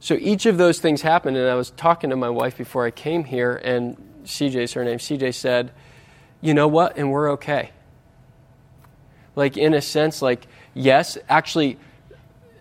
so 0.00 0.14
each 0.20 0.46
of 0.46 0.59
those 0.59 0.78
things 0.78 1.02
happened, 1.02 1.37
and 1.37 1.48
I 1.48 1.54
was 1.54 1.70
talking 1.70 2.11
to 2.11 2.16
my 2.16 2.30
wife 2.30 2.56
before 2.56 2.85
I 2.87 2.90
came 2.90 3.24
here, 3.24 3.56
and 3.56 3.96
CJ's 4.24 4.72
her 4.74 4.85
name. 4.85 4.98
CJ 4.98 5.35
said, 5.35 5.72
"You 6.40 6.54
know 6.54 6.68
what? 6.68 6.96
And 6.96 7.11
we're 7.11 7.32
okay." 7.32 7.70
Like 9.35 9.56
in 9.56 9.74
a 9.74 9.82
sense, 9.82 10.22
like 10.22 10.46
yes, 10.74 11.18
actually 11.28 11.78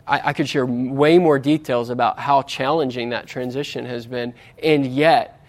I, 0.07 0.29
I 0.29 0.33
could 0.33 0.47
share 0.47 0.65
way 0.65 1.17
more 1.17 1.39
details 1.39 1.89
about 1.89 2.19
how 2.19 2.41
challenging 2.43 3.09
that 3.09 3.27
transition 3.27 3.85
has 3.85 4.05
been, 4.05 4.33
and 4.61 4.85
yet, 4.85 5.41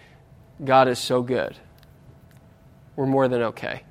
God 0.63 0.87
is 0.87 0.99
so 0.99 1.21
good. 1.21 1.55
We're 2.95 3.05
more 3.05 3.27
than 3.27 3.41
okay. 3.43 3.83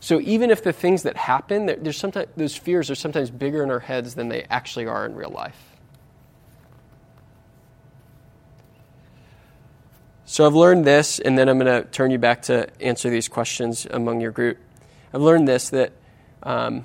So 0.00 0.20
even 0.20 0.50
if 0.50 0.62
the 0.62 0.72
things 0.72 1.02
that 1.02 1.16
happen, 1.16 1.66
there's 1.66 1.96
sometimes 1.96 2.28
those 2.36 2.56
fears 2.56 2.90
are 2.90 2.94
sometimes 2.94 3.30
bigger 3.30 3.64
in 3.64 3.70
our 3.70 3.80
heads 3.80 4.14
than 4.14 4.28
they 4.28 4.44
actually 4.44 4.86
are 4.86 5.04
in 5.04 5.14
real 5.16 5.30
life. 5.30 5.67
So 10.30 10.44
I've 10.44 10.54
learned 10.54 10.84
this, 10.84 11.20
and 11.20 11.38
then 11.38 11.48
I'm 11.48 11.58
going 11.58 11.82
to 11.82 11.88
turn 11.88 12.10
you 12.10 12.18
back 12.18 12.42
to 12.42 12.68
answer 12.82 13.08
these 13.08 13.28
questions 13.28 13.86
among 13.90 14.20
your 14.20 14.30
group. 14.30 14.58
I've 15.14 15.22
learned 15.22 15.48
this 15.48 15.70
that 15.70 15.94
um, 16.42 16.84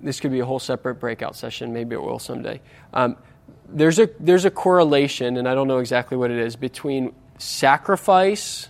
this 0.00 0.18
could 0.18 0.32
be 0.32 0.40
a 0.40 0.44
whole 0.44 0.58
separate 0.58 0.96
breakout 0.96 1.36
session. 1.36 1.72
Maybe 1.72 1.94
it 1.94 2.02
will 2.02 2.18
someday. 2.18 2.60
Um, 2.92 3.16
there's 3.68 4.00
a 4.00 4.10
there's 4.18 4.44
a 4.44 4.50
correlation, 4.50 5.36
and 5.36 5.46
I 5.46 5.54
don't 5.54 5.68
know 5.68 5.78
exactly 5.78 6.16
what 6.16 6.32
it 6.32 6.38
is, 6.38 6.56
between 6.56 7.14
sacrifice, 7.38 8.68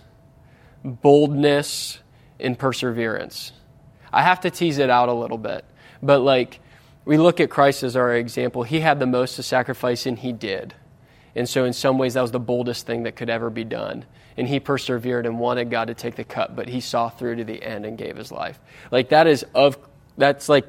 boldness, 0.83 1.97
and 2.39 2.59
perseverance. 2.59 3.51
I 4.13 4.21
have 4.21 4.41
to 4.41 4.51
tease 4.51 4.77
it 4.77 4.91
out 4.91 5.09
a 5.09 5.13
little 5.13 5.39
bit, 5.39 5.65
but 6.03 6.19
like 6.19 6.59
we 7.03 7.17
look 7.17 7.39
at 7.39 7.49
Christ 7.49 7.81
as 7.81 7.95
our 7.95 8.13
example. 8.13 8.61
He 8.61 8.81
had 8.81 8.99
the 8.99 9.07
most 9.07 9.37
to 9.37 9.43
sacrifice, 9.43 10.05
and 10.05 10.19
he 10.19 10.33
did. 10.33 10.75
And 11.35 11.49
so, 11.49 11.65
in 11.65 11.73
some 11.73 11.97
ways, 11.97 12.13
that 12.13 12.21
was 12.21 12.31
the 12.31 12.39
boldest 12.39 12.85
thing 12.85 13.03
that 13.03 13.15
could 13.15 13.29
ever 13.29 13.49
be 13.49 13.63
done. 13.63 14.05
And 14.37 14.47
he 14.47 14.59
persevered 14.59 15.25
and 15.25 15.39
wanted 15.39 15.69
God 15.69 15.87
to 15.87 15.93
take 15.93 16.15
the 16.15 16.23
cup, 16.23 16.55
but 16.55 16.67
he 16.67 16.79
saw 16.81 17.09
through 17.09 17.37
to 17.37 17.43
the 17.43 17.61
end 17.61 17.85
and 17.85 17.97
gave 17.97 18.17
his 18.17 18.31
life. 18.31 18.59
Like 18.91 19.09
that 19.09 19.27
is 19.27 19.45
of 19.53 19.77
that's 20.17 20.49
like 20.49 20.67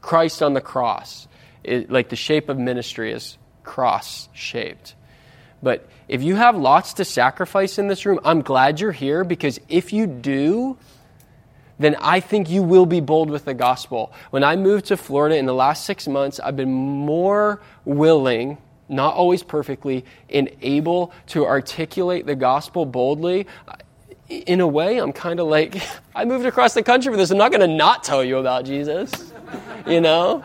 Christ 0.00 0.42
on 0.42 0.54
the 0.54 0.60
cross. 0.60 1.28
It, 1.64 1.90
like 1.90 2.08
the 2.08 2.16
shape 2.16 2.48
of 2.48 2.58
ministry 2.58 3.12
is 3.12 3.38
cross 3.62 4.28
shaped. 4.32 4.94
But 5.62 5.88
if 6.08 6.22
you 6.22 6.34
have 6.34 6.56
lots 6.56 6.94
to 6.94 7.04
sacrifice 7.04 7.78
in 7.78 7.86
this 7.86 8.04
room, 8.04 8.18
I'm 8.24 8.42
glad 8.42 8.80
you're 8.80 8.90
here 8.90 9.22
because 9.22 9.60
if 9.68 9.92
you 9.92 10.06
do, 10.08 10.76
then 11.78 11.96
I 12.00 12.20
think 12.20 12.50
you 12.50 12.62
will 12.62 12.86
be 12.86 13.00
bold 13.00 13.30
with 13.30 13.44
the 13.44 13.54
gospel. 13.54 14.12
When 14.30 14.42
I 14.42 14.56
moved 14.56 14.86
to 14.86 14.96
Florida 14.96 15.36
in 15.36 15.46
the 15.46 15.54
last 15.54 15.84
six 15.84 16.08
months, 16.08 16.40
I've 16.40 16.56
been 16.56 16.72
more 16.72 17.60
willing, 17.84 18.58
not 18.92 19.14
always 19.14 19.42
perfectly, 19.42 20.04
and 20.30 20.50
able 20.60 21.12
to 21.28 21.46
articulate 21.46 22.26
the 22.26 22.36
gospel 22.36 22.86
boldly. 22.86 23.46
In 24.28 24.60
a 24.60 24.66
way, 24.66 24.98
I'm 24.98 25.12
kind 25.12 25.40
of 25.40 25.48
like, 25.48 25.82
I 26.14 26.24
moved 26.24 26.46
across 26.46 26.74
the 26.74 26.82
country 26.82 27.12
for 27.12 27.16
this. 27.16 27.30
I'm 27.30 27.38
not 27.38 27.50
going 27.50 27.68
to 27.68 27.76
not 27.76 28.04
tell 28.04 28.22
you 28.22 28.38
about 28.38 28.64
Jesus 28.64 29.32
you 29.86 30.00
know? 30.00 30.44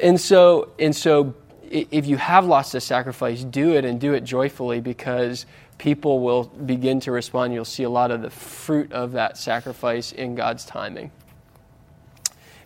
And 0.00 0.20
so, 0.20 0.72
and 0.78 0.94
so 0.94 1.34
if 1.70 2.06
you 2.06 2.16
have 2.16 2.46
lots 2.46 2.70
to 2.70 2.80
sacrifice, 2.80 3.44
do 3.44 3.74
it 3.74 3.84
and 3.84 4.00
do 4.00 4.14
it 4.14 4.24
joyfully 4.24 4.80
because 4.80 5.46
people 5.78 6.20
will 6.20 6.44
begin 6.44 7.00
to 7.00 7.12
respond. 7.12 7.54
You'll 7.54 7.64
see 7.64 7.82
a 7.82 7.90
lot 7.90 8.10
of 8.10 8.22
the 8.22 8.30
fruit 8.30 8.92
of 8.92 9.12
that 9.12 9.36
sacrifice 9.38 10.12
in 10.12 10.34
God's 10.34 10.64
timing. 10.64 11.10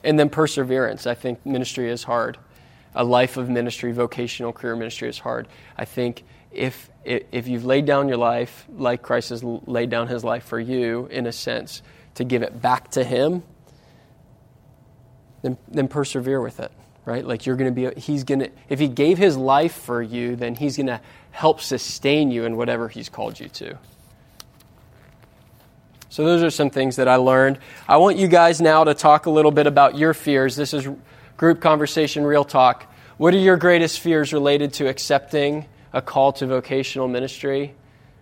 And 0.04 0.18
then 0.18 0.28
perseverance. 0.28 1.06
I 1.06 1.14
think 1.14 1.44
ministry 1.44 1.90
is 1.90 2.04
hard. 2.04 2.38
A 2.96 3.04
life 3.04 3.36
of 3.36 3.48
ministry, 3.48 3.92
vocational 3.92 4.52
career 4.52 4.74
ministry 4.74 5.08
is 5.08 5.18
hard. 5.18 5.46
I 5.76 5.84
think 5.84 6.24
if, 6.50 6.90
if 7.04 7.46
you've 7.46 7.66
laid 7.66 7.84
down 7.84 8.08
your 8.08 8.16
life 8.16 8.66
like 8.74 9.02
Christ 9.02 9.30
has 9.30 9.44
laid 9.44 9.90
down 9.90 10.08
his 10.08 10.24
life 10.24 10.44
for 10.44 10.58
you, 10.58 11.06
in 11.10 11.26
a 11.26 11.32
sense, 11.32 11.82
to 12.14 12.24
give 12.24 12.42
it 12.42 12.60
back 12.60 12.90
to 12.92 13.04
him, 13.04 13.42
then, 15.42 15.58
then 15.68 15.88
persevere 15.88 16.40
with 16.40 16.58
it, 16.58 16.72
right? 17.04 17.24
Like 17.24 17.44
you're 17.44 17.56
going 17.56 17.72
to 17.74 17.90
be, 17.92 18.00
he's 18.00 18.24
going 18.24 18.40
to, 18.40 18.50
if 18.70 18.80
he 18.80 18.88
gave 18.88 19.18
his 19.18 19.36
life 19.36 19.74
for 19.74 20.02
you, 20.02 20.34
then 20.34 20.54
he's 20.54 20.76
going 20.78 20.86
to 20.86 21.00
help 21.30 21.60
sustain 21.60 22.30
you 22.30 22.46
in 22.46 22.56
whatever 22.56 22.88
he's 22.88 23.10
called 23.10 23.38
you 23.38 23.48
to. 23.50 23.78
So, 26.08 26.24
those 26.24 26.42
are 26.42 26.50
some 26.50 26.70
things 26.70 26.96
that 26.96 27.08
I 27.08 27.16
learned. 27.16 27.58
I 27.86 27.98
want 27.98 28.16
you 28.16 28.26
guys 28.26 28.58
now 28.58 28.84
to 28.84 28.94
talk 28.94 29.26
a 29.26 29.30
little 29.30 29.50
bit 29.50 29.66
about 29.66 29.98
your 29.98 30.14
fears. 30.14 30.56
This 30.56 30.72
is 30.72 30.88
group 31.36 31.60
conversation, 31.60 32.24
real 32.24 32.44
talk. 32.44 32.92
What 33.16 33.34
are 33.34 33.38
your 33.38 33.56
greatest 33.56 34.00
fears 34.00 34.32
related 34.32 34.74
to 34.74 34.88
accepting 34.88 35.66
a 35.92 36.02
call 36.02 36.32
to 36.34 36.46
vocational 36.46 37.08
ministry 37.08 37.74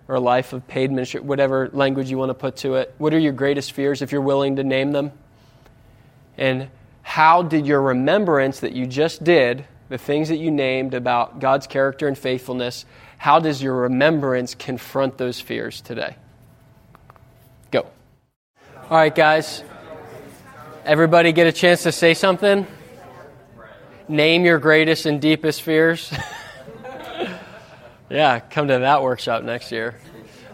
or 0.07 0.17
a 0.17 0.21
life 0.21 0.53
of 0.53 0.67
paid 0.69 0.91
ministry, 0.91 1.21
whatever 1.21 1.71
language 1.73 2.11
you 2.11 2.19
want 2.19 2.31
to 2.31 2.35
put 2.35 2.57
to 2.57 2.75
it? 2.75 2.95
What 2.99 3.15
are 3.15 3.19
your 3.19 3.33
greatest 3.33 3.73
fears 3.73 4.03
if 4.03 4.13
you're 4.13 4.21
willing 4.21 4.57
to 4.57 4.65
name 4.65 4.93
them? 4.93 5.13
And 6.37 6.69
how 7.03 7.43
did 7.43 7.67
your 7.67 7.81
remembrance 7.81 8.61
that 8.61 8.73
you 8.73 8.87
just 8.87 9.23
did, 9.23 9.67
the 9.89 9.99
things 9.99 10.29
that 10.29 10.37
you 10.37 10.51
named 10.51 10.95
about 10.95 11.39
God's 11.39 11.67
character 11.67 12.09
and 12.09 12.17
faithfulness, 12.17 12.85
how 13.19 13.39
does 13.39 13.63
your 13.63 13.75
remembrance 13.75 14.55
confront 14.55 15.19
those 15.19 15.41
fears 15.41 15.81
today? 15.81 16.17
Go. 17.71 17.87
All 18.91 18.97
right, 18.97 19.15
guys. 19.15 19.63
Everybody 20.85 21.33
get 21.33 21.47
a 21.47 21.53
chance 21.53 21.85
to 21.85 21.93
say 21.93 22.15
something? 22.15 22.67
Name 24.07 24.45
your 24.45 24.59
greatest 24.59 25.07
and 25.07 25.19
deepest 25.19 25.63
fears. 25.63 26.13
yeah, 28.11 28.39
come 28.39 28.69
to 28.69 28.81
that 28.81 29.03
workshop 29.03 29.43
next 29.45 29.73
year. 29.73 29.99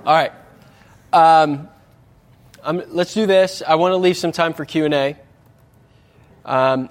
All 0.06 0.14
right. 0.14 0.30
Um, 1.12 1.68
let's 2.90 3.12
do 3.12 3.26
this. 3.26 3.60
I 3.66 3.74
want 3.74 3.90
to 3.90 3.96
leave 3.96 4.16
some 4.16 4.30
time 4.30 4.54
for 4.54 4.64
Q&A. 4.64 5.16
Um, 6.44 6.90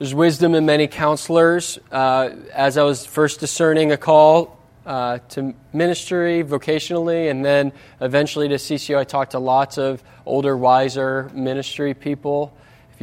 there's 0.00 0.12
wisdom 0.12 0.56
in 0.56 0.66
many 0.66 0.88
counselors. 0.88 1.78
Uh, 1.92 2.30
as 2.52 2.76
I 2.76 2.82
was 2.82 3.06
first 3.06 3.38
discerning 3.38 3.92
a 3.92 3.96
call 3.96 4.58
uh, 4.84 5.18
to 5.28 5.54
ministry 5.72 6.42
vocationally, 6.42 7.30
and 7.30 7.44
then 7.44 7.72
eventually 8.00 8.48
to 8.48 8.56
CCO, 8.56 8.98
I 8.98 9.04
talked 9.04 9.30
to 9.30 9.38
lots 9.38 9.78
of 9.78 10.02
older, 10.26 10.56
wiser 10.56 11.30
ministry 11.32 11.94
people 11.94 12.52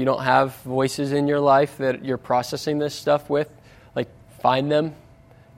you 0.02 0.06
don't 0.06 0.24
have 0.24 0.56
voices 0.64 1.12
in 1.12 1.28
your 1.28 1.40
life 1.40 1.78
that 1.78 2.04
you're 2.04 2.18
processing 2.18 2.80
this 2.80 2.96
stuff 2.96 3.30
with, 3.30 3.48
like 3.96 4.08
find 4.40 4.72
them. 4.72 4.96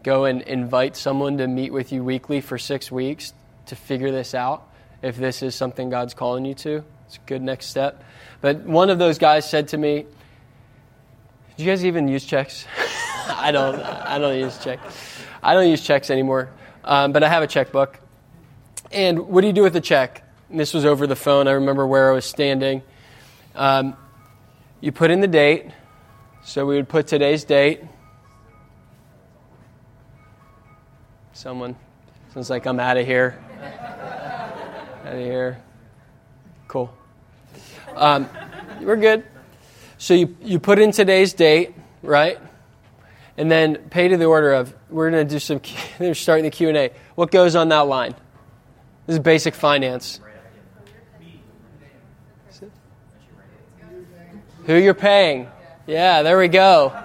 Go 0.03 0.25
and 0.25 0.41
invite 0.41 0.97
someone 0.97 1.37
to 1.37 1.47
meet 1.47 1.71
with 1.71 1.93
you 1.93 2.03
weekly 2.03 2.41
for 2.41 2.57
six 2.57 2.91
weeks 2.91 3.33
to 3.67 3.77
figure 3.77 4.11
this 4.11 4.35
out 4.35 4.67
if 5.01 5.15
this 5.15 5.41
is 5.43 5.55
something 5.55 5.89
God's 5.89 6.13
calling 6.13 6.43
you 6.43 6.55
to. 6.55 6.83
It's 7.05 7.15
a 7.15 7.21
good 7.25 7.41
next 7.41 7.67
step. 7.67 8.03
But 8.41 8.63
one 8.63 8.89
of 8.89 8.99
those 8.99 9.17
guys 9.17 9.49
said 9.49 9.69
to 9.69 9.77
me, 9.77 10.05
Do 11.55 11.63
you 11.63 11.71
guys 11.71 11.85
even 11.85 12.09
use 12.09 12.25
checks? 12.25 12.65
I 13.29 13.53
don't. 13.53 13.79
I 13.79 14.19
don't 14.19 14.37
use 14.37 14.61
checks. 14.61 15.23
I 15.41 15.53
don't 15.53 15.69
use 15.69 15.81
checks 15.81 16.09
anymore. 16.09 16.49
Um, 16.83 17.13
but 17.13 17.23
I 17.23 17.29
have 17.29 17.43
a 17.43 17.47
checkbook. 17.47 17.97
And 18.91 19.29
what 19.29 19.39
do 19.39 19.47
you 19.47 19.53
do 19.53 19.63
with 19.63 19.77
a 19.77 19.81
check? 19.81 20.21
And 20.49 20.59
this 20.59 20.73
was 20.73 20.83
over 20.83 21.07
the 21.07 21.15
phone. 21.15 21.47
I 21.47 21.51
remember 21.51 21.87
where 21.87 22.11
I 22.11 22.13
was 22.13 22.25
standing. 22.25 22.81
Um, 23.55 23.95
you 24.83 24.91
put 24.91 25.11
in 25.11 25.21
the 25.21 25.29
date. 25.29 25.67
So 26.43 26.65
we 26.65 26.75
would 26.75 26.89
put 26.89 27.07
today's 27.07 27.45
date. 27.45 27.79
Someone 31.31 31.77
sounds 32.33 32.49
like 32.49 32.65
I'm 32.65 32.81
out 32.81 32.97
of 32.97 33.05
here. 33.05 33.41
out 35.05 35.13
of 35.13 35.19
here. 35.19 35.63
Cool. 36.67 36.93
Um, 37.95 38.27
we're 38.81 38.97
good. 38.97 39.23
So 39.97 40.15
you, 40.15 40.35
you 40.41 40.59
put 40.59 40.79
in 40.79 40.91
today's 40.91 41.31
date, 41.31 41.73
right? 42.01 42.37
And 43.37 43.49
then 43.49 43.77
pay 43.89 44.09
to 44.09 44.17
the 44.17 44.25
order 44.25 44.51
of, 44.51 44.75
we're 44.89 45.11
going 45.11 45.25
to 45.25 45.33
do 45.33 45.39
some, 45.39 45.61
we're 45.97 46.13
starting 46.13 46.43
the 46.43 46.51
Q&A. 46.51 46.91
What 47.15 47.31
goes 47.31 47.55
on 47.55 47.69
that 47.69 47.87
line? 47.87 48.15
This 49.07 49.13
is 49.13 49.19
basic 49.19 49.55
finance. 49.55 50.19
Who 54.65 54.75
you're 54.75 54.93
paying. 54.93 55.47
Yeah, 55.87 56.23
there 56.23 56.37
we 56.37 56.47
go. 56.47 56.97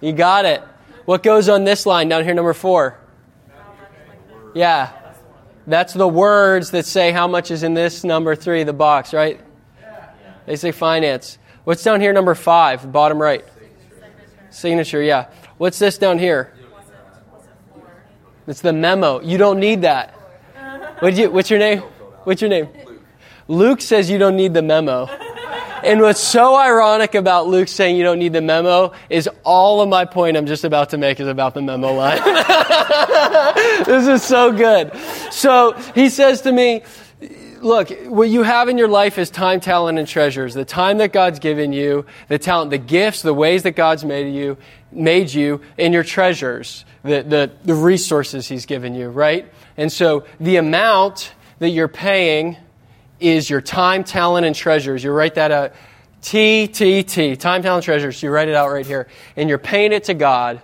You 0.00 0.12
got 0.12 0.44
it. 0.44 0.62
What 1.04 1.22
goes 1.22 1.48
on 1.48 1.64
this 1.64 1.86
line 1.86 2.08
down 2.08 2.24
here, 2.24 2.34
number 2.34 2.52
four? 2.52 2.98
Yeah. 4.54 4.92
That's 5.66 5.92
the 5.92 6.08
words 6.08 6.70
that 6.72 6.86
say 6.86 7.12
how 7.12 7.28
much 7.28 7.50
is 7.50 7.62
in 7.62 7.74
this 7.74 8.04
number 8.04 8.34
three, 8.34 8.64
the 8.64 8.72
box, 8.72 9.12
right? 9.12 9.40
They 10.46 10.56
say 10.56 10.72
finance. 10.72 11.38
What's 11.64 11.82
down 11.82 12.00
here, 12.00 12.12
number 12.12 12.34
five, 12.34 12.90
bottom 12.90 13.20
right? 13.20 13.44
Signature, 14.50 15.02
yeah. 15.02 15.28
What's 15.58 15.78
this 15.78 15.98
down 15.98 16.18
here? 16.18 16.54
It's 18.46 18.62
the 18.62 18.72
memo. 18.72 19.20
You 19.20 19.36
don't 19.36 19.60
need 19.60 19.82
that. 19.82 20.14
What 21.00 21.14
you, 21.14 21.30
what's 21.30 21.50
your 21.50 21.58
name? 21.58 21.80
What's 22.24 22.40
your 22.40 22.48
name? 22.48 22.68
Luke 23.46 23.80
says 23.80 24.10
you 24.10 24.18
don't 24.18 24.36
need 24.36 24.54
the 24.54 24.62
memo. 24.62 25.08
And 25.84 26.00
what's 26.00 26.20
so 26.20 26.56
ironic 26.56 27.14
about 27.14 27.46
Luke 27.46 27.68
saying 27.68 27.96
you 27.96 28.02
don't 28.02 28.18
need 28.18 28.32
the 28.32 28.40
memo 28.40 28.92
is 29.08 29.28
all 29.44 29.80
of 29.80 29.88
my 29.88 30.04
point 30.04 30.36
I'm 30.36 30.46
just 30.46 30.64
about 30.64 30.90
to 30.90 30.98
make 30.98 31.20
is 31.20 31.28
about 31.28 31.54
the 31.54 31.62
memo 31.62 31.92
line. 31.92 32.18
this 33.84 34.06
is 34.08 34.22
so 34.22 34.52
good. 34.52 34.94
So 35.30 35.72
he 35.94 36.08
says 36.08 36.42
to 36.42 36.52
me, 36.52 36.82
look, 37.60 37.90
what 38.06 38.28
you 38.28 38.42
have 38.42 38.68
in 38.68 38.78
your 38.78 38.88
life 38.88 39.18
is 39.18 39.30
time, 39.30 39.60
talent, 39.60 39.98
and 39.98 40.06
treasures. 40.06 40.54
The 40.54 40.64
time 40.64 40.98
that 40.98 41.12
God's 41.12 41.38
given 41.38 41.72
you, 41.72 42.06
the 42.28 42.38
talent, 42.38 42.70
the 42.70 42.78
gifts, 42.78 43.22
the 43.22 43.34
ways 43.34 43.62
that 43.64 43.72
God's 43.72 44.04
made 44.04 44.32
you, 44.32 44.56
made 44.92 45.32
you, 45.32 45.60
and 45.78 45.92
your 45.92 46.04
treasures, 46.04 46.84
the, 47.02 47.22
the, 47.22 47.50
the 47.64 47.74
resources 47.74 48.48
He's 48.48 48.66
given 48.66 48.94
you, 48.94 49.08
right? 49.08 49.52
And 49.76 49.92
so 49.92 50.24
the 50.40 50.56
amount 50.56 51.32
that 51.58 51.70
you're 51.70 51.88
paying 51.88 52.56
is 53.20 53.48
your 53.48 53.60
time, 53.60 54.04
talent, 54.04 54.46
and 54.46 54.54
treasures. 54.54 55.02
You 55.02 55.12
write 55.12 55.34
that 55.34 55.50
out. 55.50 55.72
T, 56.22 56.66
T, 56.66 57.02
T. 57.02 57.36
Time, 57.36 57.62
talent, 57.62 57.84
treasures. 57.84 58.22
You 58.22 58.30
write 58.30 58.48
it 58.48 58.54
out 58.54 58.70
right 58.70 58.86
here. 58.86 59.06
And 59.36 59.48
you're 59.48 59.58
paying 59.58 59.92
it 59.92 60.04
to 60.04 60.14
God, 60.14 60.60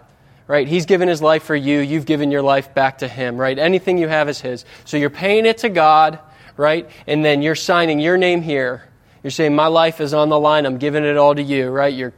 right? 0.47 0.67
He's 0.67 0.87
given 0.87 1.09
His 1.09 1.23
life 1.23 1.45
for 1.45 1.55
you. 1.55 1.81
You've 1.81 2.07
given 2.07 2.31
your 2.31 2.43
life 2.43 2.75
back 2.75 2.99
to 2.99 3.09
Him, 3.09 3.37
right? 3.37 3.59
Anything 3.59 3.99
you 3.99 4.09
have 4.09 4.29
is 4.29 4.41
His. 4.41 4.65
So 4.85 4.97
you're 4.97 5.11
paying 5.11 5.47
it 5.47 5.59
to 5.59 5.69
God, 5.69 6.19
right? 6.57 6.89
And 7.07 7.25
then 7.25 7.43
you're 7.43 7.55
signing 7.55 8.01
your 8.01 8.17
name 8.17 8.43
here. 8.43 8.83
You're 9.23 9.31
saying, 9.31 9.55
My 9.55 9.69
life 9.69 10.01
is 10.01 10.13
on 10.13 10.29
the 10.29 10.39
line. 10.39 10.67
I'm 10.67 10.79
giving 10.79 11.05
it 11.05 11.17
all 11.17 11.35
to 11.35 11.43
you, 11.43 11.71
right? 11.71 11.95
You're 11.95 12.13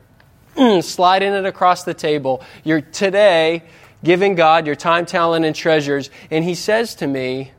sliding 0.83 1.35
it 1.35 1.45
across 1.45 1.85
the 1.85 1.95
table. 1.95 2.43
You're 2.65 2.81
today 2.81 3.65
giving 4.03 4.35
God 4.35 4.67
your 4.67 4.77
time, 4.77 5.07
talent, 5.07 5.45
and 5.45 5.55
treasures. 5.55 6.11
And 6.31 6.43
He 6.43 6.55
says 6.55 6.95
to 6.97 7.07
me, 7.07 7.53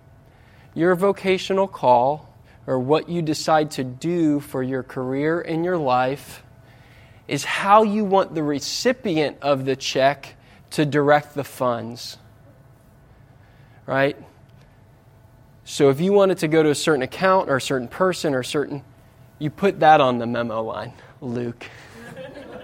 Your 0.73 0.95
vocational 0.95 1.67
call 1.67 2.26
or 2.67 2.77
what 2.77 3.07
you 3.07 3.21
decide 3.21 3.71
to 3.71 3.83
do 3.83 4.41
for 4.41 4.61
your 4.61 4.83
career 4.83 5.39
in 5.39 5.63
your 5.63 5.77
life 5.77 6.43
is 7.27 7.45
how 7.45 7.83
you 7.83 8.03
want 8.03 8.35
the 8.35 8.43
recipient 8.43 9.37
of 9.41 9.65
the 9.65 9.75
check 9.75 10.35
to 10.71 10.85
direct 10.85 11.33
the 11.33 11.43
funds. 11.45 12.17
Right? 13.85 14.17
So 15.63 15.89
if 15.89 16.01
you 16.01 16.11
want 16.11 16.31
it 16.31 16.39
to 16.39 16.47
go 16.47 16.61
to 16.61 16.69
a 16.69 16.75
certain 16.75 17.01
account 17.01 17.49
or 17.49 17.55
a 17.55 17.61
certain 17.61 17.87
person 17.87 18.33
or 18.33 18.43
certain, 18.43 18.83
you 19.39 19.49
put 19.49 19.79
that 19.79 20.01
on 20.01 20.17
the 20.17 20.25
memo 20.25 20.61
line, 20.61 20.93
Luke. 21.21 21.65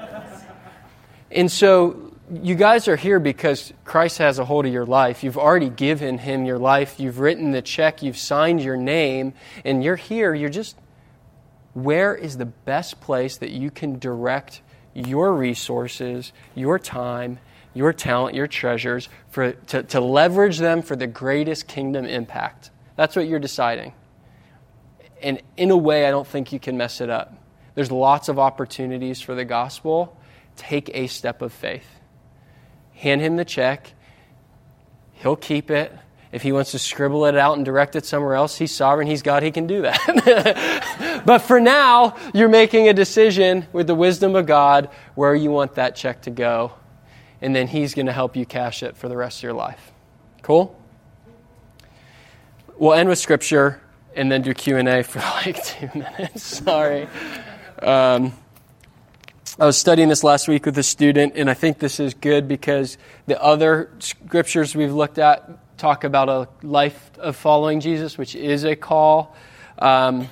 and 1.32 1.49
so 1.49 2.12
you 2.32 2.55
guys 2.55 2.88
are 2.88 2.95
here 2.95 3.19
because 3.19 3.74
Christ 3.84 4.17
has 4.19 4.39
a 4.39 4.45
hold 4.45 4.65
of 4.65 4.71
your 4.71 4.86
life. 4.86 5.24
You've 5.24 5.38
already 5.38 5.69
given 5.69 6.17
him 6.17 6.45
your 6.45 6.57
life. 6.57 6.99
You've 6.99 7.19
written 7.19 7.51
the 7.51 7.61
check. 7.61 8.01
You've 8.01 8.17
signed 8.17 8.61
your 8.61 8.78
name. 8.78 9.34
And 9.65 9.84
you're 9.84 9.97
here. 9.97 10.34
You're 10.34 10.49
just, 10.49 10.78
where 11.74 12.15
is 12.15 12.38
the 12.38 12.45
best 12.45 13.01
place 13.01 13.38
that 13.38 13.51
you 13.51 13.69
can 13.69 13.99
direct 13.99 14.61
your 14.93 15.34
resources, 15.34 16.32
your 16.55 16.80
time, 16.80 17.39
your 17.74 17.91
talent, 17.91 18.36
your 18.36 18.47
treasures, 18.47 19.09
for, 19.30 19.51
to, 19.51 19.84
to 19.84 19.99
leverage 19.99 20.59
them 20.59 20.82
for 20.82 20.95
the 20.95 21.07
greatest 21.07 21.67
kingdom 21.67 22.05
impact? 22.05 22.71
That's 22.95 23.15
what 23.15 23.28
you're 23.28 23.39
deciding. 23.39 23.93
And 25.21 25.41
in 25.57 25.71
a 25.71 25.78
way, 25.78 26.07
I 26.07 26.11
don't 26.11 26.28
think 26.28 26.53
you 26.53 26.59
can 26.59 26.78
mess 26.78 27.01
it 27.01 27.09
up. 27.09 27.36
There's 27.76 27.91
lots 27.91 28.30
of 28.30 28.39
opportunities 28.39 29.19
for 29.19 29.36
the 29.36 29.45
gospel. 29.45 30.17
Take 30.55 30.91
a 30.93 31.07
step 31.07 31.41
of 31.41 31.51
faith 31.51 31.88
hand 33.03 33.19
him 33.19 33.35
the 33.35 33.43
check. 33.43 33.93
He'll 35.11 35.35
keep 35.35 35.69
it. 35.69 35.91
If 36.31 36.41
he 36.41 36.51
wants 36.51 36.71
to 36.71 36.79
scribble 36.79 37.25
it 37.25 37.37
out 37.37 37.57
and 37.57 37.65
direct 37.65 37.95
it 37.95 38.05
somewhere 38.05 38.33
else, 38.33 38.57
he's 38.57 38.71
sovereign, 38.71 39.07
he's 39.07 39.21
God, 39.21 39.43
he 39.43 39.51
can 39.51 39.67
do 39.67 39.83
that. 39.83 41.23
but 41.25 41.39
for 41.39 41.59
now, 41.59 42.15
you're 42.33 42.49
making 42.49 42.87
a 42.89 42.93
decision 42.93 43.67
with 43.71 43.87
the 43.87 43.93
wisdom 43.93 44.35
of 44.35 44.47
God 44.47 44.89
where 45.15 45.35
you 45.35 45.51
want 45.51 45.75
that 45.75 45.95
check 45.95 46.23
to 46.23 46.31
go. 46.31 46.73
and 47.41 47.53
then 47.53 47.67
He's 47.67 47.93
going 47.93 48.05
to 48.07 48.13
help 48.13 48.35
you 48.35 48.45
cash 48.45 48.81
it 48.81 48.95
for 48.95 49.09
the 49.09 49.17
rest 49.17 49.39
of 49.39 49.43
your 49.43 49.53
life. 49.53 49.91
Cool? 50.41 50.75
We'll 52.77 52.93
end 52.93 53.09
with 53.09 53.19
Scripture 53.19 53.81
and 54.15 54.31
then 54.31 54.41
do 54.41 54.53
Q&A 54.53 55.03
for 55.03 55.19
like 55.45 55.63
two 55.63 55.89
minutes. 55.93 56.41
Sorry. 56.41 57.07
Um, 57.81 58.33
I 59.59 59.67
was 59.67 59.77
studying 59.77 60.09
this 60.09 60.23
last 60.23 60.47
week 60.47 60.65
with 60.65 60.75
a 60.79 60.83
student, 60.83 61.33
and 61.35 61.47
I 61.47 61.53
think 61.53 61.77
this 61.77 61.99
is 61.99 62.15
good 62.15 62.47
because 62.47 62.97
the 63.27 63.39
other 63.39 63.91
scriptures 63.99 64.75
we've 64.75 64.91
looked 64.91 65.19
at 65.19 65.77
talk 65.77 66.03
about 66.03 66.27
a 66.27 66.47
life 66.63 67.11
of 67.19 67.35
following 67.35 67.79
Jesus, 67.79 68.17
which 68.17 68.33
is 68.33 68.65
a 68.65 68.75
call, 68.75 69.35
um, 69.77 70.27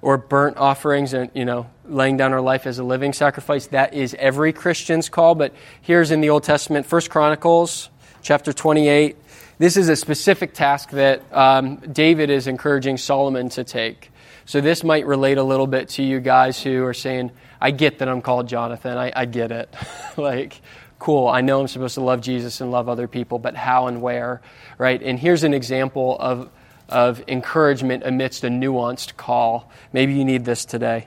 or 0.00 0.16
burnt 0.16 0.58
offerings, 0.58 1.12
and 1.12 1.28
you 1.34 1.44
know, 1.44 1.68
laying 1.86 2.16
down 2.16 2.32
our 2.32 2.40
life 2.40 2.64
as 2.64 2.78
a 2.78 2.84
living 2.84 3.12
sacrifice. 3.12 3.66
That 3.66 3.94
is 3.94 4.14
every 4.16 4.52
Christian's 4.52 5.08
call. 5.08 5.34
But 5.34 5.52
here's 5.80 6.12
in 6.12 6.20
the 6.20 6.30
Old 6.30 6.44
Testament, 6.44 6.86
First 6.86 7.10
Chronicles, 7.10 7.90
chapter 8.22 8.52
28. 8.52 9.16
This 9.58 9.76
is 9.76 9.88
a 9.88 9.96
specific 9.96 10.54
task 10.54 10.90
that 10.90 11.20
um, 11.32 11.78
David 11.78 12.30
is 12.30 12.46
encouraging 12.46 12.96
Solomon 12.96 13.48
to 13.50 13.64
take. 13.64 14.11
So 14.44 14.60
this 14.60 14.82
might 14.82 15.06
relate 15.06 15.38
a 15.38 15.42
little 15.42 15.66
bit 15.66 15.90
to 15.90 16.02
you 16.02 16.20
guys 16.20 16.62
who 16.62 16.84
are 16.84 16.94
saying 16.94 17.30
I 17.60 17.70
get 17.70 18.00
that 18.00 18.08
I'm 18.08 18.22
called 18.22 18.48
Jonathan. 18.48 18.98
I, 18.98 19.12
I 19.14 19.24
get 19.24 19.52
it. 19.52 19.72
like, 20.16 20.60
cool. 20.98 21.28
I 21.28 21.40
know 21.42 21.60
I'm 21.60 21.68
supposed 21.68 21.94
to 21.94 22.00
love 22.00 22.20
Jesus 22.20 22.60
and 22.60 22.70
love 22.70 22.88
other 22.88 23.06
people, 23.06 23.38
but 23.38 23.54
how 23.54 23.86
and 23.86 24.02
where, 24.02 24.42
right? 24.78 25.00
And 25.00 25.18
here's 25.18 25.44
an 25.44 25.54
example 25.54 26.16
of, 26.18 26.50
of 26.88 27.22
encouragement 27.28 28.02
amidst 28.04 28.42
a 28.42 28.48
nuanced 28.48 29.16
call. 29.16 29.70
Maybe 29.92 30.14
you 30.14 30.24
need 30.24 30.44
this 30.44 30.64
today. 30.64 31.06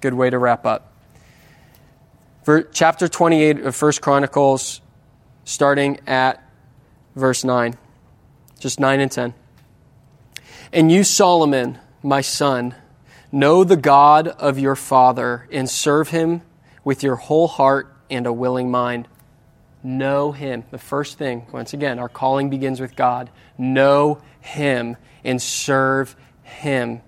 Good 0.00 0.14
way 0.14 0.30
to 0.30 0.38
wrap 0.38 0.64
up. 0.64 0.92
For 2.44 2.62
chapter 2.62 3.08
28 3.08 3.60
of 3.60 3.74
First 3.74 4.00
Chronicles, 4.00 4.80
starting 5.44 5.98
at 6.06 6.42
verse 7.16 7.42
9. 7.42 7.76
Just 8.60 8.78
9 8.78 9.00
and 9.00 9.10
10. 9.10 9.34
And 10.72 10.92
you, 10.92 11.04
Solomon, 11.04 11.78
my 12.08 12.20
son, 12.20 12.74
Know 13.30 13.62
the 13.62 13.76
God 13.76 14.28
of 14.28 14.58
your 14.58 14.74
father 14.74 15.46
and 15.52 15.68
serve 15.68 16.08
him 16.08 16.42
with 16.82 17.02
your 17.02 17.16
whole 17.16 17.46
heart 17.46 17.94
and 18.08 18.26
a 18.26 18.32
willing 18.32 18.70
mind. 18.70 19.06
Know 19.82 20.32
him. 20.32 20.64
The 20.70 20.78
first 20.78 21.18
thing, 21.18 21.46
once 21.52 21.74
again, 21.74 21.98
our 21.98 22.08
calling 22.08 22.48
begins 22.48 22.80
with 22.80 22.96
God. 22.96 23.30
Know 23.58 24.22
him 24.40 24.96
and 25.24 25.42
serve 25.42 26.16
him 26.42 27.02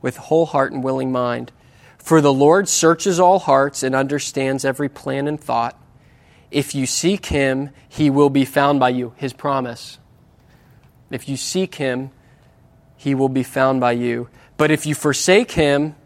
with 0.00 0.16
whole 0.16 0.46
heart 0.46 0.72
and 0.72 0.82
willing 0.82 1.12
mind. 1.12 1.52
For 1.98 2.20
the 2.20 2.32
Lord 2.32 2.68
searches 2.68 3.20
all 3.20 3.38
hearts 3.38 3.84
and 3.84 3.94
understands 3.94 4.64
every 4.64 4.88
plan 4.88 5.28
and 5.28 5.40
thought. 5.40 5.80
If 6.50 6.74
you 6.74 6.84
seek 6.84 7.26
him, 7.26 7.70
he 7.88 8.10
will 8.10 8.28
be 8.28 8.44
found 8.44 8.80
by 8.80 8.88
you. 8.88 9.14
His 9.16 9.32
promise. 9.32 10.00
If 11.10 11.28
you 11.28 11.36
seek 11.36 11.76
him, 11.76 12.10
he 13.02 13.16
will 13.16 13.28
be 13.28 13.42
found 13.42 13.80
by 13.80 13.90
you. 13.90 14.28
But 14.56 14.70
if 14.70 14.86
you 14.86 14.94
forsake 14.94 15.50
him, 15.50 15.96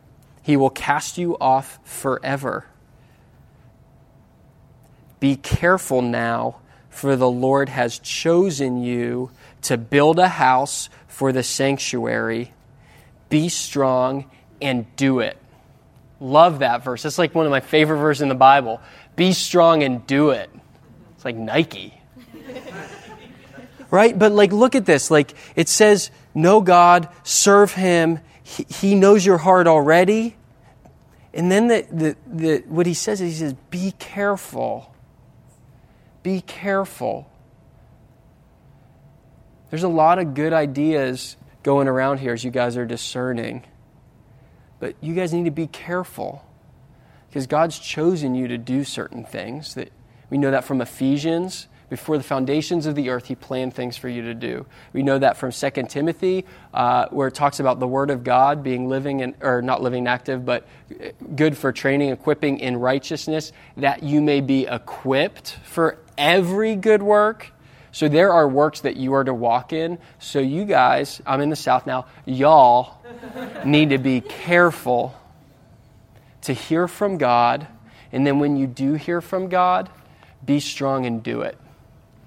he 0.41 0.57
will 0.57 0.71
cast 0.71 1.19
you 1.19 1.37
off 1.39 1.79
forever. 1.85 2.65
Be 5.21 5.37
careful 5.37 6.01
now, 6.01 6.61
for 6.89 7.15
the 7.15 7.29
Lord 7.29 7.69
has 7.69 7.99
chosen 7.99 8.83
you 8.83 9.31
to 9.61 9.77
build 9.77 10.19
a 10.19 10.29
house 10.29 10.89
for 11.07 11.33
the 11.33 11.43
sanctuary. 11.43 12.55
Be 13.29 13.51
strong 13.51 14.31
and 14.63 14.87
do 14.97 15.21
it. 15.21 15.37
Love 16.19 16.61
that 16.61 16.83
verse. 16.83 17.03
That's 17.03 17.19
like 17.19 17.35
one 17.35 17.45
of 17.45 17.51
my 17.51 17.61
favorite 17.61 17.99
verses 17.99 18.23
in 18.23 18.31
the 18.31 18.35
Bible. 18.35 18.81
Be 19.17 19.35
strong 19.35 19.83
and 19.83 20.07
do 20.07 20.31
it. 20.31 20.49
It's 21.15 21.27
like 21.27 21.37
Nike. 21.37 21.93
right? 23.91 24.19
But 24.19 24.33
like 24.33 24.53
look 24.53 24.75
at 24.75 24.87
this. 24.87 25.11
Like 25.11 25.35
it 25.57 25.69
says, 25.69 26.11
know 26.37 26.61
God, 26.61 27.09
serve 27.25 27.73
him, 27.73 28.21
he, 28.43 28.65
he 28.69 28.95
knows 28.95 29.27
your 29.27 29.39
heart 29.39 29.67
already. 29.67 30.37
And 31.35 31.51
then 31.51 31.67
the, 31.67 31.87
the, 31.91 32.17
the, 32.27 32.65
what 32.69 32.87
he 32.87 32.95
says 32.95 33.21
is, 33.21 33.33
he 33.33 33.39
says, 33.39 33.55
be 33.71 33.93
careful. 33.99 34.95
Be 36.23 36.41
careful. 36.43 37.29
There's 39.71 39.83
a 39.83 39.89
lot 39.89 40.19
of 40.19 40.35
good 40.35 40.53
ideas 40.53 41.37
going 41.63 41.89
around 41.89 42.19
here 42.19 42.33
as 42.33 42.45
you 42.45 42.51
guys 42.51 42.77
are 42.77 42.87
discerning. 42.87 43.65
But 44.79 44.95
you 45.01 45.15
guys 45.15 45.33
need 45.33 45.47
to 45.47 45.51
be 45.51 45.67
careful 45.67 46.45
because 47.29 47.47
God's 47.47 47.79
chosen 47.79 48.35
you 48.35 48.47
to 48.49 48.59
do 48.59 48.85
certain 48.85 49.25
things. 49.25 49.75
That 49.75 49.91
we 50.31 50.39
know 50.39 50.51
that 50.51 50.65
from 50.65 50.81
Ephesians 50.81 51.67
before 51.89 52.19
the 52.19 52.25
foundations 52.25 52.87
of 52.87 52.95
the 52.95 53.11
earth, 53.11 53.27
he 53.27 53.35
planned 53.35 53.75
things 53.75 53.97
for 53.97 54.09
you 54.09 54.23
to 54.23 54.35
do. 54.35 54.67
We 54.93 55.03
know 55.03 55.19
that 55.19 55.37
from 55.37 55.53
2 55.53 55.71
Timothy, 55.89 56.45
uh, 56.75 57.07
where 57.11 57.29
it 57.29 57.35
talks 57.35 57.61
about 57.61 57.79
the 57.79 57.87
Word 57.87 58.11
of 58.11 58.25
God 58.25 58.63
being 58.63 58.89
living, 58.89 59.23
and, 59.23 59.35
or 59.41 59.63
not 59.63 59.83
living 59.83 60.09
active, 60.09 60.45
but 60.45 60.67
good 61.37 61.57
for 61.57 61.73
training, 61.73 62.11
equipping 62.11 62.59
in 62.59 62.77
righteousness, 62.77 63.53
that 63.77 64.03
you 64.03 64.21
may 64.21 64.41
be 64.41 64.67
equipped 64.67 65.59
for 65.65 65.99
every 66.19 66.75
good 66.75 67.03
work. 67.03 67.53
So 67.93 68.09
there 68.09 68.33
are 68.33 68.49
works 68.49 68.81
that 68.81 68.97
you 68.97 69.15
are 69.15 69.25
to 69.25 69.33
walk 69.33 69.73
in. 69.73 69.99
So 70.19 70.41
you 70.41 70.65
guys, 70.65 71.23
I'm 71.25 71.41
in 71.41 71.51
the 71.51 71.57
South 71.57 71.87
now, 71.87 72.07
y'all 72.25 73.01
need 73.65 73.91
to 73.91 73.99
be 73.99 74.21
careful 74.21 75.15
to 76.43 76.53
hear 76.53 76.89
from 76.89 77.17
God. 77.17 77.67
And 78.13 78.27
then 78.27 78.39
when 78.39 78.57
you 78.57 78.67
do 78.67 78.95
hear 78.95 79.21
from 79.21 79.49
God, 79.49 79.89
be 80.45 80.61
strong 80.61 81.07
and 81.07 81.23
do 81.23 81.43
it. 81.43 81.57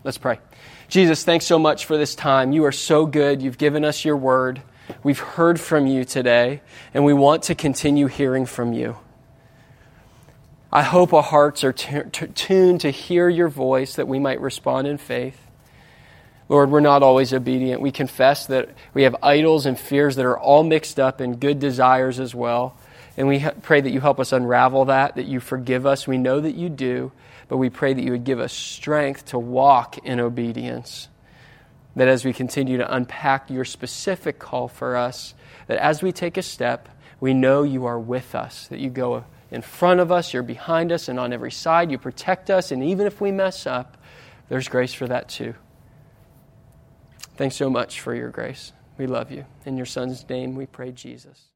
Let's 0.10 0.18
pray. 0.18 0.40
Jesus, 0.88 1.24
thanks 1.24 1.46
so 1.46 1.60
much 1.60 1.86
for 1.86 1.96
this 1.96 2.16
time. 2.16 2.52
You 2.52 2.66
are 2.66 2.72
so 2.72 3.06
good. 3.06 3.44
You've 3.44 3.60
given 3.60 3.86
us 3.86 4.04
your 4.04 4.18
word. 4.18 4.60
We've 5.04 5.20
heard 5.20 5.60
from 5.60 5.86
you 5.86 6.04
today, 6.04 6.62
and 6.96 7.06
we 7.06 7.14
want 7.14 7.44
to 7.44 7.54
continue 7.54 8.08
hearing 8.08 8.48
from 8.48 8.74
you. 8.74 8.98
I 10.74 10.82
hope 10.82 11.14
our 11.14 11.22
hearts 11.22 11.64
are 11.64 11.74
t- 11.74 12.02
t- 12.12 12.26
tuned 12.26 12.82
to 12.82 12.90
hear 12.90 13.30
your 13.30 13.50
voice 13.50 13.98
that 13.98 14.08
we 14.08 14.18
might 14.18 14.42
respond 14.42 14.88
in 14.88 14.98
faith. 14.98 15.40
Lord, 16.48 16.72
we're 16.72 16.80
not 16.80 17.04
always 17.04 17.32
obedient. 17.32 17.80
We 17.80 17.92
confess 17.92 18.48
that 18.48 18.70
we 18.96 19.04
have 19.04 19.16
idols 19.22 19.68
and 19.68 19.80
fears 19.80 20.16
that 20.16 20.26
are 20.26 20.40
all 20.40 20.64
mixed 20.64 21.00
up 21.00 21.20
and 21.20 21.40
good 21.40 21.60
desires 21.60 22.20
as 22.20 22.34
well. 22.34 22.76
And 23.16 23.28
we 23.28 23.46
pray 23.62 23.80
that 23.80 23.92
you 23.92 24.00
help 24.00 24.20
us 24.20 24.32
unravel 24.32 24.86
that, 24.86 25.18
that 25.18 25.28
you 25.28 25.40
forgive 25.40 25.86
us. 25.86 26.08
We 26.08 26.18
know 26.18 26.40
that 26.40 26.56
you 26.56 26.68
do, 26.68 27.12
but 27.50 27.58
we 27.58 27.70
pray 27.70 27.94
that 27.94 28.02
you 28.02 28.12
would 28.12 28.24
give 28.24 28.40
us 28.40 28.54
strength 28.54 29.26
to 29.26 29.40
walk 29.40 29.98
in 29.98 30.22
obedience. 30.22 31.10
That 31.96 32.08
as 32.08 32.24
we 32.24 32.32
continue 32.32 32.78
to 32.78 32.96
unpack 32.96 33.50
your 33.50 33.66
specific 33.66 34.40
call 34.40 34.70
for 34.70 34.96
us, 34.96 35.34
that 35.68 35.80
as 35.80 36.02
we 36.02 36.14
take 36.14 36.38
a 36.38 36.42
step, 36.42 36.88
we 37.20 37.34
know 37.34 37.64
you 37.64 37.86
are 37.86 38.00
with 38.00 38.36
us, 38.36 38.68
that 38.68 38.80
you 38.80 38.90
go 38.90 39.26
in 39.52 39.64
front 39.64 40.00
of 40.00 40.12
us, 40.12 40.32
you're 40.32 40.44
behind 40.44 40.92
us, 40.92 41.10
and 41.10 41.20
on 41.20 41.34
every 41.34 41.52
side, 41.52 41.92
you 41.92 41.98
protect 41.98 42.50
us, 42.52 42.72
and 42.72 42.84
even 42.84 43.08
if 43.08 43.20
we 43.20 43.32
mess 43.32 43.66
up, 43.66 43.98
there's 44.48 44.68
grace 44.68 44.94
for 44.94 45.08
that 45.08 45.28
too. 45.28 45.56
Thanks 47.36 47.56
so 47.56 47.70
much 47.70 48.00
for 48.00 48.14
your 48.14 48.30
grace. 48.30 48.74
We 48.98 49.08
love 49.08 49.32
you. 49.32 49.46
In 49.66 49.76
your 49.76 49.86
Son's 49.86 50.28
name, 50.30 50.56
we 50.56 50.68
pray, 50.68 50.92
Jesus. 50.92 51.49